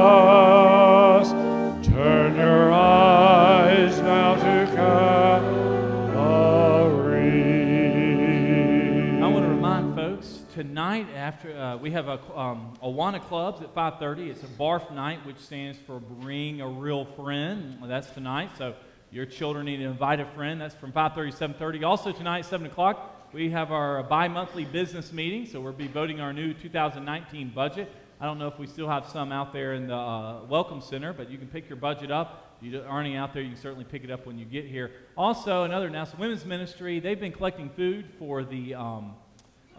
[11.98, 14.30] Have a um, Awana Clubs at 5:30.
[14.30, 17.76] It's a BARF night, which stands for Bring a Real Friend.
[17.82, 18.50] That's tonight.
[18.56, 18.76] So
[19.10, 20.60] your children need to invite a friend.
[20.60, 21.84] That's from 5:30 to 7:30.
[21.84, 25.44] Also tonight, 7 o'clock, we have our bi-monthly business meeting.
[25.44, 27.90] So we'll be voting our new 2019 budget.
[28.20, 31.12] I don't know if we still have some out there in the uh, Welcome Center,
[31.12, 32.58] but you can pick your budget up.
[32.60, 34.92] If you aren't out there, you can certainly pick it up when you get here.
[35.16, 37.00] Also, another announcement: Women's Ministry.
[37.00, 39.16] They've been collecting food for the um,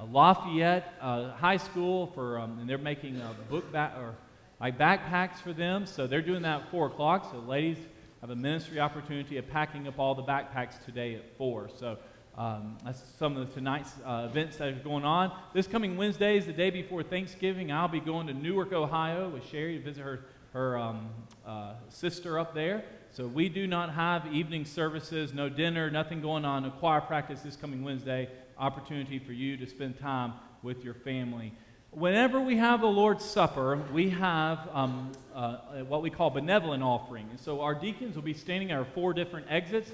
[0.06, 4.16] Lafayette uh, High School for, um, and they're making a book back or
[4.60, 5.86] like backpacks for them.
[5.86, 7.30] So they're doing that at four o'clock.
[7.32, 7.78] So ladies
[8.22, 11.70] have a ministry opportunity of packing up all the backpacks today at four.
[11.78, 11.98] So
[12.38, 15.32] um, that's some of the tonight's uh, events that are going on.
[15.54, 17.72] This coming Wednesday is the day before Thanksgiving.
[17.72, 21.10] I'll be going to Newark, Ohio, with Sherry to visit her her um,
[21.46, 22.84] uh, sister up there.
[23.12, 27.42] So we do not have evening services, no dinner, nothing going on, A choir practice
[27.42, 28.30] this coming Wednesday.
[28.60, 30.34] Opportunity for you to spend time
[30.64, 31.54] with your family.
[31.92, 35.58] whenever we have the Lord's Supper, we have um, uh,
[35.88, 37.26] what we call benevolent offering.
[37.30, 39.90] And so our deacons will be standing at our four different exits.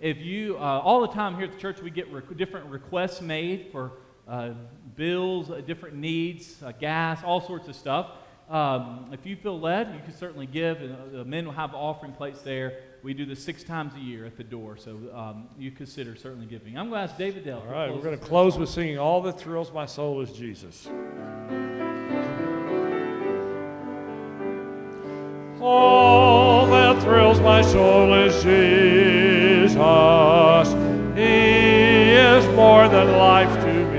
[0.00, 3.20] If you, uh, all the time here at the church, we get rec- different requests
[3.20, 3.92] made for
[4.26, 4.50] uh,
[4.96, 8.10] bills, uh, different needs, uh, gas, all sorts of stuff.
[8.50, 10.80] Um, if you feel led, you can certainly give.
[10.80, 12.80] And, uh, the men will have offering plates there.
[13.02, 16.46] We do this six times a year at the door, so um, you consider certainly
[16.46, 16.76] giving.
[16.76, 17.60] I'm going to ask David Dell.
[17.66, 20.88] All right, we're going to close with singing All That Thrills My Soul is Jesus.
[25.60, 29.74] All that thrills my soul is Jesus.
[31.16, 33.98] He is more than life to me.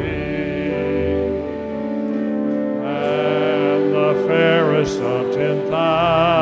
[2.86, 6.39] And the fairest of ten thousand